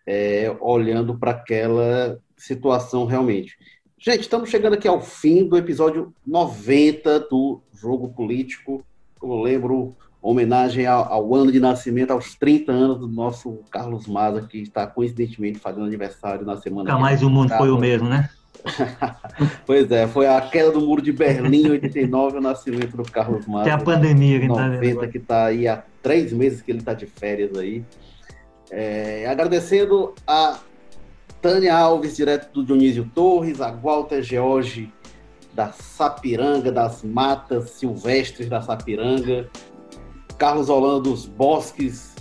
[0.05, 3.57] é, olhando para aquela situação realmente.
[3.99, 8.85] Gente, estamos chegando aqui ao fim do episódio 90 do Jogo Político
[9.21, 14.41] eu lembro, homenagem ao, ao, ano de nascimento, aos 30 anos do nosso Carlos Maza,
[14.41, 16.89] que está coincidentemente fazendo aniversário na semana.
[16.89, 18.29] Nunca mais o mundo foi o mesmo, né?
[19.65, 23.45] pois é, foi a queda do muro de Berlim em 89 o nascimento do Carlos
[23.45, 23.63] Matos.
[23.63, 26.79] Que é a pandemia que 90, tá que está aí há três meses que ele
[26.79, 27.83] está de férias aí.
[28.69, 30.59] É, agradecendo a
[31.41, 34.91] Tânia Alves, direto do Dionísio Torres, a Walter George
[35.57, 39.49] da Sapiranga, das matas silvestres da Sapiranga,
[40.37, 42.15] Carlos Holanda dos bosques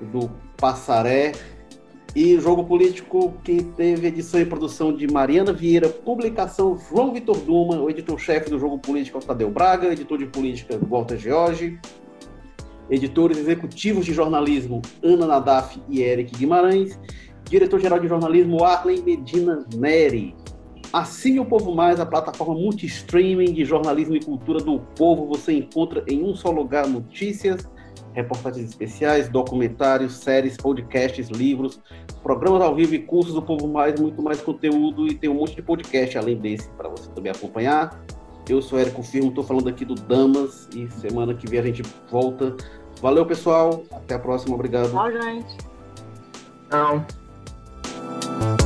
[0.00, 1.32] do Passaré,
[2.14, 7.78] e Jogo Político, que teve edição e produção de Mariana Vieira, publicação João Vitor Duma,
[7.78, 11.78] o editor-chefe do Jogo Político, Tadeu Braga, editor de política Walter George,
[12.88, 16.98] editores executivos de jornalismo Ana Nadaf e Eric Guimarães,
[17.50, 20.34] diretor-geral de jornalismo Arlen Medina Neri.
[20.92, 25.26] Assine o Povo Mais, a plataforma multi-streaming de jornalismo e cultura do povo.
[25.26, 27.68] Você encontra em um só lugar notícias,
[28.12, 31.80] reportagens especiais, documentários, séries, podcasts, livros,
[32.22, 35.56] programas ao vivo e cursos do Povo Mais, muito mais conteúdo e tem um monte
[35.56, 38.02] de podcast além desse para você também acompanhar.
[38.48, 41.82] Eu sou Érico Firmo, estou falando aqui do Damas e semana que vem a gente
[42.10, 42.56] volta.
[43.02, 43.82] Valeu, pessoal.
[43.92, 44.54] Até a próxima.
[44.54, 44.90] Obrigado.
[44.90, 45.56] Tchau, gente.
[46.70, 48.65] Tchau.